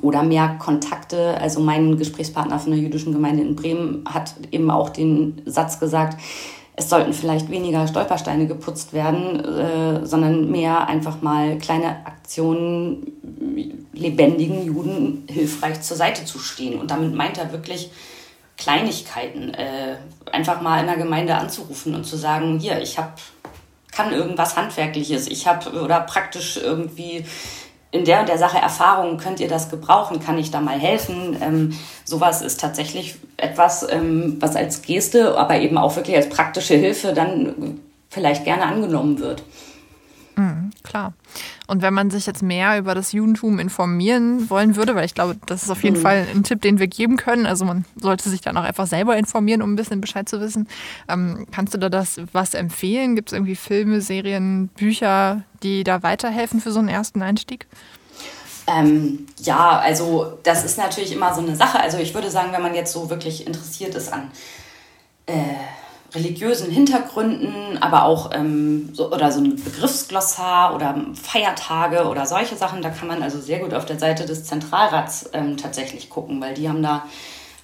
oder 0.00 0.22
mehr 0.22 0.56
Kontakte. 0.58 1.38
Also 1.40 1.60
mein 1.60 1.98
Gesprächspartner 1.98 2.58
von 2.58 2.72
der 2.72 2.80
jüdischen 2.80 3.12
Gemeinde 3.12 3.42
in 3.42 3.54
Bremen 3.54 4.04
hat 4.06 4.34
eben 4.50 4.70
auch 4.70 4.88
den 4.88 5.42
Satz 5.44 5.78
gesagt, 5.78 6.18
es 6.76 6.88
sollten 6.88 7.12
vielleicht 7.12 7.50
weniger 7.50 7.86
Stolpersteine 7.86 8.46
geputzt 8.46 8.92
werden, 8.92 9.44
äh, 9.44 10.04
sondern 10.04 10.50
mehr 10.50 10.88
einfach 10.88 11.22
mal 11.22 11.56
kleine 11.58 12.04
Aktionen, 12.04 13.12
lebendigen 13.92 14.64
Juden 14.66 15.24
hilfreich 15.30 15.82
zur 15.82 15.96
Seite 15.96 16.24
zu 16.24 16.38
stehen. 16.40 16.80
Und 16.80 16.90
damit 16.90 17.14
meint 17.14 17.38
er 17.38 17.52
wirklich 17.52 17.90
Kleinigkeiten, 18.56 19.54
äh, 19.54 19.96
einfach 20.32 20.60
mal 20.62 20.80
in 20.80 20.86
der 20.86 20.96
Gemeinde 20.96 21.36
anzurufen 21.36 21.94
und 21.94 22.04
zu 22.04 22.16
sagen, 22.16 22.58
hier, 22.58 22.80
ich 22.80 22.98
habe 22.98 23.12
kann 23.94 24.12
irgendwas 24.12 24.56
Handwerkliches, 24.56 25.28
ich 25.28 25.46
habe 25.46 25.80
oder 25.80 26.00
praktisch 26.00 26.56
irgendwie 26.56 27.24
in 27.94 28.04
der 28.04 28.20
und 28.20 28.28
der 28.28 28.38
Sache 28.38 28.58
Erfahrung, 28.58 29.18
könnt 29.18 29.38
ihr 29.38 29.46
das 29.46 29.70
gebrauchen, 29.70 30.18
kann 30.18 30.36
ich 30.36 30.50
da 30.50 30.60
mal 30.60 30.80
helfen? 30.80 31.36
Ähm, 31.40 31.78
sowas 32.04 32.42
ist 32.42 32.58
tatsächlich 32.58 33.14
etwas, 33.36 33.86
ähm, 33.88 34.36
was 34.40 34.56
als 34.56 34.82
Geste, 34.82 35.38
aber 35.38 35.60
eben 35.60 35.78
auch 35.78 35.94
wirklich 35.94 36.16
als 36.16 36.28
praktische 36.28 36.74
Hilfe 36.74 37.12
dann 37.12 37.80
vielleicht 38.10 38.44
gerne 38.44 38.64
angenommen 38.64 39.20
wird. 39.20 39.44
Klar. 40.94 41.12
Und 41.66 41.82
wenn 41.82 41.92
man 41.92 42.10
sich 42.10 42.24
jetzt 42.24 42.40
mehr 42.40 42.78
über 42.78 42.94
das 42.94 43.10
Judentum 43.10 43.58
informieren 43.58 44.48
wollen 44.48 44.76
würde, 44.76 44.94
weil 44.94 45.04
ich 45.04 45.14
glaube, 45.14 45.36
das 45.46 45.64
ist 45.64 45.70
auf 45.70 45.82
jeden 45.82 45.96
mhm. 45.96 46.02
Fall 46.02 46.26
ein 46.32 46.44
Tipp, 46.44 46.62
den 46.62 46.78
wir 46.78 46.86
geben 46.86 47.16
können. 47.16 47.46
Also 47.46 47.64
man 47.64 47.84
sollte 48.00 48.30
sich 48.30 48.42
dann 48.42 48.56
auch 48.56 48.62
einfach 48.62 48.86
selber 48.86 49.16
informieren, 49.16 49.60
um 49.60 49.72
ein 49.72 49.76
bisschen 49.76 50.00
Bescheid 50.00 50.28
zu 50.28 50.40
wissen. 50.40 50.68
Ähm, 51.08 51.48
kannst 51.50 51.74
du 51.74 51.78
da 51.78 51.88
das 51.88 52.20
was 52.30 52.54
empfehlen? 52.54 53.16
Gibt 53.16 53.30
es 53.30 53.32
irgendwie 53.32 53.56
Filme, 53.56 54.02
Serien, 54.02 54.68
Bücher, 54.68 55.42
die 55.64 55.82
da 55.82 56.04
weiterhelfen 56.04 56.60
für 56.60 56.70
so 56.70 56.78
einen 56.78 56.90
ersten 56.90 57.22
Einstieg? 57.22 57.66
Ähm, 58.68 59.26
ja, 59.40 59.80
also 59.80 60.38
das 60.44 60.64
ist 60.64 60.78
natürlich 60.78 61.10
immer 61.10 61.34
so 61.34 61.40
eine 61.40 61.56
Sache. 61.56 61.80
Also 61.80 61.98
ich 61.98 62.14
würde 62.14 62.30
sagen, 62.30 62.52
wenn 62.52 62.62
man 62.62 62.76
jetzt 62.76 62.92
so 62.92 63.10
wirklich 63.10 63.48
interessiert 63.48 63.96
ist 63.96 64.12
an 64.12 64.30
äh, 65.26 65.32
religiösen 66.14 66.70
Hintergründen, 66.70 67.78
aber 67.80 68.04
auch 68.04 68.30
ähm, 68.32 68.90
so, 68.92 69.10
oder 69.10 69.32
so 69.32 69.40
ein 69.40 69.56
Begriffsglossar 69.56 70.74
oder 70.74 71.04
Feiertage 71.20 72.08
oder 72.08 72.26
solche 72.26 72.56
Sachen. 72.56 72.82
Da 72.82 72.90
kann 72.90 73.08
man 73.08 73.22
also 73.22 73.40
sehr 73.40 73.58
gut 73.58 73.74
auf 73.74 73.84
der 73.84 73.98
Seite 73.98 74.24
des 74.24 74.44
Zentralrats 74.44 75.30
ähm, 75.32 75.56
tatsächlich 75.56 76.10
gucken, 76.10 76.40
weil 76.40 76.54
die 76.54 76.68
haben 76.68 76.82
da 76.82 77.04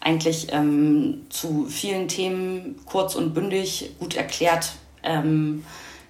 eigentlich 0.01 0.49
ähm, 0.51 1.27
zu 1.29 1.67
vielen 1.67 2.09
Themen 2.09 2.81
kurz 2.87 3.15
und 3.15 3.35
bündig 3.35 3.93
gut 3.99 4.17
erklärt 4.17 4.73
ähm, 5.03 5.65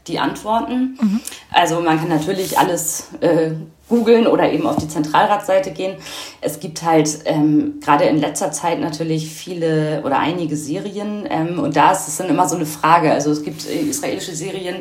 die 0.07 0.19
Antworten. 0.19 0.99
Mhm. 1.01 1.21
Also 1.53 1.81
man 1.81 1.99
kann 1.99 2.09
natürlich 2.09 2.59
alles 2.59 3.09
äh, 3.21 3.53
googeln 3.91 4.27
oder 4.27 4.51
eben 4.51 4.67
auf 4.67 4.77
die 4.77 4.89
Zentralratsseite 4.89 5.73
gehen. 5.73 5.97
Es 6.41 6.59
gibt 6.61 6.83
halt 6.83 7.19
ähm, 7.27 7.81
gerade 7.85 8.05
in 8.05 8.19
letzter 8.19 8.51
Zeit 8.53 8.81
natürlich 8.81 9.29
viele 9.29 10.03
oder 10.05 10.19
einige 10.19 10.57
Serien 10.57 11.27
ähm, 11.29 11.59
und 11.59 11.77
da 11.77 11.93
ist 11.93 12.09
es 12.09 12.17
dann 12.17 12.31
immer 12.31 12.49
so 12.49 12.57
eine 12.57 12.67
Frage. 12.67 13.13
Also 13.13 13.31
es 13.31 13.43
gibt 13.43 13.69
äh, 13.69 13.81
israelische 13.81 14.35
Serien, 14.35 14.77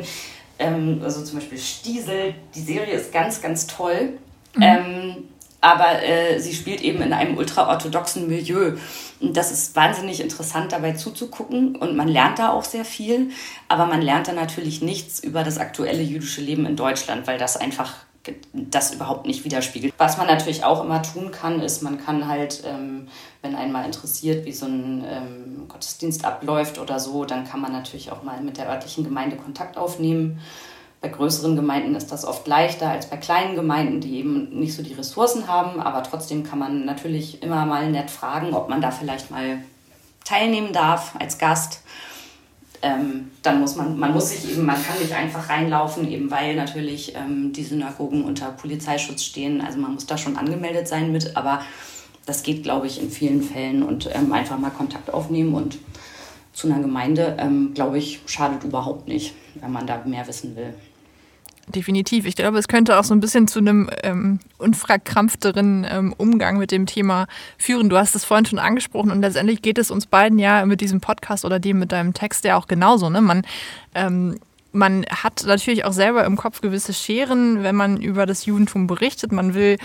ähm, 0.58 1.02
also 1.04 1.22
zum 1.22 1.40
Beispiel 1.40 1.58
Stiesel, 1.58 2.34
die 2.54 2.60
Serie 2.60 2.94
ist 2.94 3.12
ganz, 3.12 3.42
ganz 3.42 3.66
toll. 3.66 4.14
Mhm. 4.54 4.62
Ähm, 4.62 5.16
aber 5.60 6.02
äh, 6.02 6.38
sie 6.38 6.54
spielt 6.54 6.80
eben 6.80 7.02
in 7.02 7.12
einem 7.12 7.36
ultraorthodoxen 7.36 8.28
Milieu. 8.28 8.76
Und 9.20 9.36
das 9.36 9.52
ist 9.52 9.76
wahnsinnig 9.76 10.20
interessant, 10.20 10.72
dabei 10.72 10.92
zuzugucken. 10.92 11.76
Und 11.76 11.96
man 11.96 12.08
lernt 12.08 12.38
da 12.38 12.50
auch 12.50 12.64
sehr 12.64 12.86
viel. 12.86 13.30
Aber 13.68 13.84
man 13.84 14.00
lernt 14.00 14.28
da 14.28 14.32
natürlich 14.32 14.80
nichts 14.80 15.20
über 15.20 15.44
das 15.44 15.58
aktuelle 15.58 16.02
jüdische 16.02 16.40
Leben 16.40 16.64
in 16.64 16.76
Deutschland, 16.76 17.26
weil 17.26 17.38
das 17.38 17.58
einfach 17.58 17.92
das 18.52 18.92
überhaupt 18.92 19.26
nicht 19.26 19.44
widerspiegelt. 19.44 19.94
Was 19.96 20.18
man 20.18 20.26
natürlich 20.26 20.64
auch 20.64 20.84
immer 20.84 21.02
tun 21.02 21.30
kann, 21.30 21.60
ist, 21.60 21.82
man 21.82 21.98
kann 21.98 22.28
halt, 22.28 22.62
ähm, 22.66 23.08
wenn 23.40 23.54
einen 23.54 23.72
mal 23.72 23.84
interessiert, 23.84 24.44
wie 24.44 24.52
so 24.52 24.66
ein 24.66 25.04
ähm, 25.08 25.68
Gottesdienst 25.68 26.24
abläuft 26.24 26.78
oder 26.78 27.00
so, 27.00 27.24
dann 27.24 27.46
kann 27.46 27.60
man 27.60 27.72
natürlich 27.72 28.12
auch 28.12 28.22
mal 28.22 28.40
mit 28.42 28.58
der 28.58 28.68
örtlichen 28.68 29.04
Gemeinde 29.04 29.36
Kontakt 29.36 29.78
aufnehmen. 29.78 30.40
Bei 31.00 31.08
größeren 31.08 31.56
Gemeinden 31.56 31.94
ist 31.94 32.12
das 32.12 32.26
oft 32.26 32.46
leichter 32.46 32.90
als 32.90 33.08
bei 33.08 33.16
kleinen 33.16 33.56
Gemeinden, 33.56 34.02
die 34.02 34.18
eben 34.18 34.50
nicht 34.50 34.76
so 34.76 34.82
die 34.82 34.92
Ressourcen 34.92 35.48
haben. 35.48 35.80
Aber 35.80 36.02
trotzdem 36.02 36.44
kann 36.44 36.58
man 36.58 36.84
natürlich 36.84 37.42
immer 37.42 37.64
mal 37.64 37.90
nett 37.90 38.10
fragen, 38.10 38.52
ob 38.52 38.68
man 38.68 38.82
da 38.82 38.90
vielleicht 38.90 39.30
mal 39.30 39.62
teilnehmen 40.26 40.74
darf 40.74 41.14
als 41.18 41.38
Gast 41.38 41.80
ähm, 42.82 43.30
dann 43.42 43.60
muss 43.60 43.76
man, 43.76 43.98
man 43.98 44.12
muss 44.12 44.30
sich 44.30 44.52
eben, 44.52 44.64
man 44.64 44.82
kann 44.82 44.98
nicht 44.98 45.12
einfach 45.12 45.48
reinlaufen, 45.48 46.10
eben 46.10 46.30
weil 46.30 46.56
natürlich 46.56 47.14
ähm, 47.14 47.52
die 47.52 47.64
Synagogen 47.64 48.24
unter 48.24 48.50
Polizeischutz 48.52 49.22
stehen. 49.22 49.60
Also 49.60 49.78
man 49.78 49.94
muss 49.94 50.06
da 50.06 50.16
schon 50.16 50.36
angemeldet 50.36 50.88
sein 50.88 51.12
mit, 51.12 51.36
aber 51.36 51.62
das 52.26 52.42
geht, 52.42 52.62
glaube 52.62 52.86
ich, 52.86 53.00
in 53.00 53.10
vielen 53.10 53.42
Fällen 53.42 53.82
und 53.82 54.08
ähm, 54.14 54.32
einfach 54.32 54.58
mal 54.58 54.70
Kontakt 54.70 55.12
aufnehmen 55.12 55.54
und 55.54 55.78
zu 56.52 56.68
einer 56.68 56.80
Gemeinde, 56.80 57.36
ähm, 57.38 57.72
glaube 57.74 57.98
ich, 57.98 58.20
schadet 58.26 58.64
überhaupt 58.64 59.08
nicht, 59.08 59.34
wenn 59.54 59.72
man 59.72 59.86
da 59.86 60.02
mehr 60.04 60.26
wissen 60.26 60.56
will. 60.56 60.74
Definitiv. 61.70 62.26
Ich 62.26 62.36
glaube, 62.36 62.58
es 62.58 62.68
könnte 62.68 62.98
auch 62.98 63.04
so 63.04 63.14
ein 63.14 63.20
bisschen 63.20 63.46
zu 63.46 63.60
einem 63.60 63.88
ähm, 64.02 64.40
unverkrampfteren 64.58 65.86
ähm, 65.88 66.14
Umgang 66.16 66.58
mit 66.58 66.72
dem 66.72 66.86
Thema 66.86 67.26
führen. 67.58 67.88
Du 67.88 67.96
hast 67.96 68.14
es 68.14 68.24
vorhin 68.24 68.46
schon 68.46 68.58
angesprochen 68.58 69.10
und 69.10 69.20
letztendlich 69.20 69.62
geht 69.62 69.78
es 69.78 69.90
uns 69.90 70.06
beiden 70.06 70.38
ja 70.38 70.66
mit 70.66 70.80
diesem 70.80 71.00
Podcast 71.00 71.44
oder 71.44 71.60
dem 71.60 71.78
mit 71.78 71.92
deinem 71.92 72.12
Text 72.12 72.44
ja 72.44 72.56
auch 72.56 72.66
genauso. 72.66 73.08
Ne? 73.08 73.20
Man, 73.20 73.42
ähm, 73.94 74.38
man 74.72 75.04
hat 75.06 75.44
natürlich 75.46 75.84
auch 75.84 75.92
selber 75.92 76.24
im 76.24 76.36
Kopf 76.36 76.60
gewisse 76.60 76.92
Scheren, 76.92 77.62
wenn 77.62 77.76
man 77.76 78.00
über 78.00 78.26
das 78.26 78.46
Judentum 78.46 78.86
berichtet. 78.86 79.30
Man 79.30 79.54
will 79.54 79.76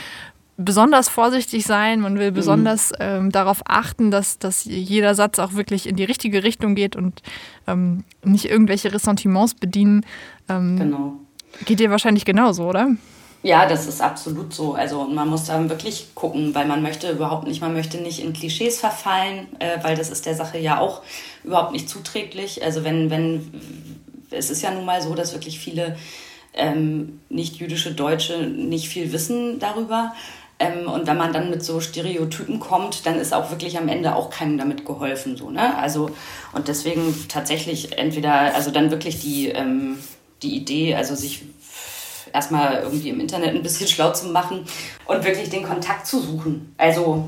besonders 0.57 1.09
vorsichtig 1.09 1.65
sein, 1.65 1.99
man 1.99 2.17
will 2.17 2.31
mhm. 2.31 2.35
besonders 2.35 2.93
ähm, 2.99 3.31
darauf 3.31 3.61
achten, 3.65 4.09
dass, 4.09 4.39
dass 4.39 4.63
jeder 4.65 5.13
Satz 5.13 5.39
auch 5.39 5.53
wirklich 5.53 5.87
in 5.87 5.95
die 5.95 6.03
richtige 6.03 6.43
Richtung 6.43 6.75
geht 6.75 6.95
und 6.95 7.21
ähm, 7.67 8.05
nicht 8.23 8.49
irgendwelche 8.49 8.93
Ressentiments 8.93 9.53
bedienen. 9.55 10.05
Ähm, 10.47 10.77
genau. 10.77 11.19
Geht 11.63 11.79
dir 11.79 11.89
wahrscheinlich 11.89 12.25
genauso, 12.25 12.63
oder? 12.65 12.89
Ja, 13.45 13.67
das 13.67 13.85
ist 13.85 14.01
absolut 14.01 14.53
so. 14.53 14.73
Also 14.73 15.03
man 15.03 15.29
muss 15.29 15.45
da 15.45 15.69
wirklich 15.69 16.15
gucken, 16.15 16.55
weil 16.55 16.65
man 16.65 16.81
möchte 16.81 17.11
überhaupt 17.11 17.47
nicht, 17.47 17.61
man 17.61 17.73
möchte 17.73 17.97
nicht 17.97 18.19
in 18.19 18.33
Klischees 18.33 18.79
verfallen, 18.79 19.47
äh, 19.59 19.77
weil 19.83 19.95
das 19.95 20.09
ist 20.09 20.25
der 20.25 20.33
Sache 20.33 20.57
ja 20.57 20.79
auch 20.79 21.03
überhaupt 21.43 21.71
nicht 21.71 21.87
zuträglich. 21.87 22.63
Also 22.63 22.83
wenn, 22.83 23.11
wenn, 23.11 23.51
es 24.31 24.49
ist 24.49 24.63
ja 24.63 24.71
nun 24.71 24.83
mal 24.83 25.01
so, 25.01 25.13
dass 25.13 25.33
wirklich 25.33 25.59
viele 25.59 25.95
ähm, 26.55 27.19
nicht 27.29 27.57
jüdische 27.57 27.93
Deutsche 27.93 28.47
nicht 28.47 28.89
viel 28.89 29.11
wissen 29.11 29.59
darüber. 29.59 30.13
Ähm, 30.57 30.87
und 30.87 31.05
wenn 31.05 31.17
man 31.17 31.33
dann 31.33 31.49
mit 31.49 31.63
so 31.63 31.81
Stereotypen 31.81 32.59
kommt, 32.59 33.05
dann 33.05 33.19
ist 33.19 33.33
auch 33.33 33.51
wirklich 33.51 33.77
am 33.77 33.89
Ende 33.89 34.15
auch 34.15 34.29
keinem 34.29 34.57
damit 34.57 34.85
geholfen. 34.85 35.35
So, 35.37 35.51
ne? 35.51 35.77
Also, 35.77 36.09
und 36.53 36.67
deswegen 36.67 37.27
tatsächlich 37.27 37.97
entweder, 37.97 38.55
also 38.55 38.71
dann 38.71 38.89
wirklich 38.89 39.19
die, 39.19 39.49
ähm, 39.49 39.97
die 40.45 40.55
Idee, 40.55 40.95
also 40.95 41.15
sich 41.15 41.43
erstmal 42.33 42.81
irgendwie 42.83 43.09
im 43.09 43.19
Internet 43.19 43.55
ein 43.55 43.63
bisschen 43.63 43.87
schlau 43.89 44.11
zu 44.11 44.27
machen 44.27 44.65
und 45.05 45.25
wirklich 45.25 45.49
den 45.49 45.63
Kontakt 45.63 46.07
zu 46.07 46.19
suchen. 46.19 46.73
Also 46.77 47.27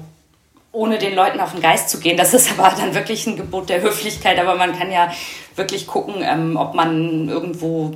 ohne 0.71 0.99
den 0.99 1.15
Leuten 1.15 1.39
auf 1.39 1.53
den 1.53 1.61
Geist 1.61 1.89
zu 1.89 1.99
gehen. 1.99 2.17
Das 2.17 2.33
ist 2.33 2.51
aber 2.57 2.75
dann 2.75 2.93
wirklich 2.93 3.25
ein 3.25 3.37
Gebot 3.37 3.69
der 3.69 3.81
Höflichkeit. 3.81 4.39
Aber 4.39 4.55
man 4.55 4.77
kann 4.77 4.91
ja 4.91 5.11
wirklich 5.55 5.87
gucken, 5.87 6.15
ähm, 6.21 6.55
ob 6.55 6.75
man 6.75 7.29
irgendwo 7.29 7.95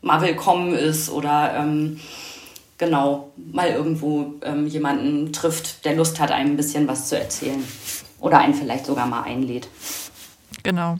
mal 0.00 0.20
willkommen 0.22 0.74
ist 0.74 1.10
oder 1.10 1.54
ähm, 1.58 2.00
genau 2.78 3.30
mal 3.36 3.70
irgendwo 3.70 4.34
ähm, 4.42 4.66
jemanden 4.66 5.32
trifft, 5.32 5.84
der 5.84 5.94
Lust 5.94 6.20
hat, 6.20 6.30
einem 6.30 6.52
ein 6.52 6.56
bisschen 6.56 6.86
was 6.86 7.08
zu 7.08 7.18
erzählen 7.18 7.62
oder 8.20 8.38
einen 8.38 8.54
vielleicht 8.54 8.86
sogar 8.86 9.06
mal 9.06 9.22
einlädt. 9.22 9.68
Genau. 10.62 10.98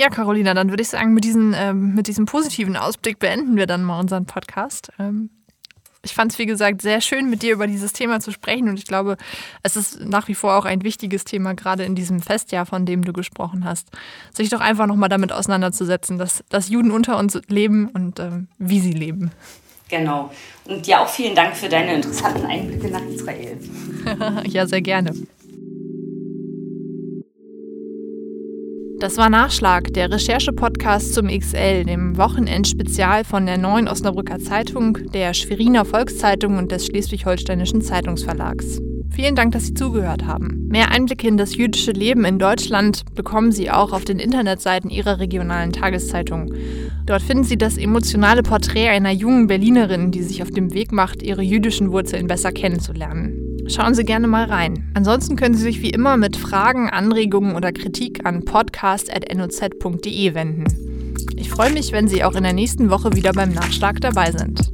Ja, 0.00 0.08
Carolina, 0.08 0.54
dann 0.54 0.70
würde 0.70 0.82
ich 0.82 0.88
sagen, 0.88 1.12
mit, 1.12 1.24
diesen, 1.24 1.54
ähm, 1.54 1.94
mit 1.94 2.06
diesem 2.06 2.24
positiven 2.24 2.74
Ausblick 2.74 3.18
beenden 3.18 3.58
wir 3.58 3.66
dann 3.66 3.84
mal 3.84 4.00
unseren 4.00 4.24
Podcast. 4.24 4.90
Ähm, 4.98 5.28
ich 6.02 6.14
fand 6.14 6.32
es, 6.32 6.38
wie 6.38 6.46
gesagt, 6.46 6.80
sehr 6.80 7.02
schön, 7.02 7.28
mit 7.28 7.42
dir 7.42 7.52
über 7.52 7.66
dieses 7.66 7.92
Thema 7.92 8.18
zu 8.18 8.32
sprechen. 8.32 8.70
Und 8.70 8.78
ich 8.78 8.86
glaube, 8.86 9.18
es 9.62 9.76
ist 9.76 10.00
nach 10.00 10.26
wie 10.28 10.34
vor 10.34 10.56
auch 10.56 10.64
ein 10.64 10.84
wichtiges 10.84 11.24
Thema, 11.24 11.52
gerade 11.52 11.84
in 11.84 11.94
diesem 11.94 12.22
Festjahr, 12.22 12.64
von 12.64 12.86
dem 12.86 13.04
du 13.04 13.12
gesprochen 13.12 13.66
hast, 13.66 13.88
sich 14.32 14.48
doch 14.48 14.60
einfach 14.60 14.86
nochmal 14.86 15.10
damit 15.10 15.32
auseinanderzusetzen, 15.32 16.16
dass, 16.16 16.44
dass 16.48 16.70
Juden 16.70 16.92
unter 16.92 17.18
uns 17.18 17.38
leben 17.48 17.88
und 17.88 18.20
ähm, 18.20 18.48
wie 18.56 18.80
sie 18.80 18.92
leben. 18.92 19.32
Genau. 19.90 20.30
Und 20.64 20.86
dir 20.86 21.02
auch 21.02 21.08
vielen 21.08 21.34
Dank 21.34 21.54
für 21.54 21.68
deine 21.68 21.96
interessanten 21.96 22.46
Einblicke 22.46 22.88
nach 22.88 23.04
Israel. 23.04 23.58
ja, 24.44 24.66
sehr 24.66 24.80
gerne. 24.80 25.12
Das 29.00 29.16
war 29.16 29.30
Nachschlag, 29.30 29.94
der 29.94 30.10
Recherche-Podcast 30.10 31.14
zum 31.14 31.28
XL, 31.28 31.84
dem 31.84 32.18
Wochenendspezial 32.18 33.24
von 33.24 33.46
der 33.46 33.56
Neuen 33.56 33.88
Osnabrücker 33.88 34.38
Zeitung, 34.40 34.98
der 35.14 35.32
Schweriner 35.32 35.86
Volkszeitung 35.86 36.58
und 36.58 36.70
des 36.70 36.84
Schleswig-Holsteinischen 36.84 37.80
Zeitungsverlags. 37.80 38.78
Vielen 39.08 39.36
Dank, 39.36 39.52
dass 39.52 39.68
Sie 39.68 39.74
zugehört 39.74 40.26
haben. 40.26 40.66
Mehr 40.68 40.90
Einblicke 40.90 41.26
in 41.26 41.38
das 41.38 41.56
jüdische 41.56 41.92
Leben 41.92 42.26
in 42.26 42.38
Deutschland 42.38 43.06
bekommen 43.14 43.52
Sie 43.52 43.70
auch 43.70 43.94
auf 43.94 44.04
den 44.04 44.18
Internetseiten 44.18 44.90
Ihrer 44.90 45.18
regionalen 45.18 45.72
Tageszeitung. 45.72 46.52
Dort 47.06 47.22
finden 47.22 47.44
Sie 47.44 47.56
das 47.56 47.78
emotionale 47.78 48.42
Porträt 48.42 48.90
einer 48.90 49.12
jungen 49.12 49.46
Berlinerin, 49.46 50.10
die 50.10 50.22
sich 50.22 50.42
auf 50.42 50.50
dem 50.50 50.74
Weg 50.74 50.92
macht, 50.92 51.22
ihre 51.22 51.42
jüdischen 51.42 51.90
Wurzeln 51.90 52.26
besser 52.26 52.52
kennenzulernen. 52.52 53.49
Schauen 53.72 53.94
Sie 53.94 54.04
gerne 54.04 54.26
mal 54.26 54.46
rein. 54.46 54.90
Ansonsten 54.94 55.36
können 55.36 55.54
Sie 55.54 55.62
sich 55.62 55.80
wie 55.80 55.90
immer 55.90 56.16
mit 56.16 56.36
Fragen, 56.36 56.90
Anregungen 56.90 57.54
oder 57.54 57.70
Kritik 57.70 58.26
an 58.26 58.44
podcast.noz.de 58.44 60.34
wenden. 60.34 61.14
Ich 61.36 61.50
freue 61.50 61.72
mich, 61.72 61.92
wenn 61.92 62.08
Sie 62.08 62.24
auch 62.24 62.34
in 62.34 62.42
der 62.42 62.52
nächsten 62.52 62.90
Woche 62.90 63.14
wieder 63.14 63.32
beim 63.32 63.52
Nachschlag 63.52 64.00
dabei 64.00 64.32
sind. 64.32 64.72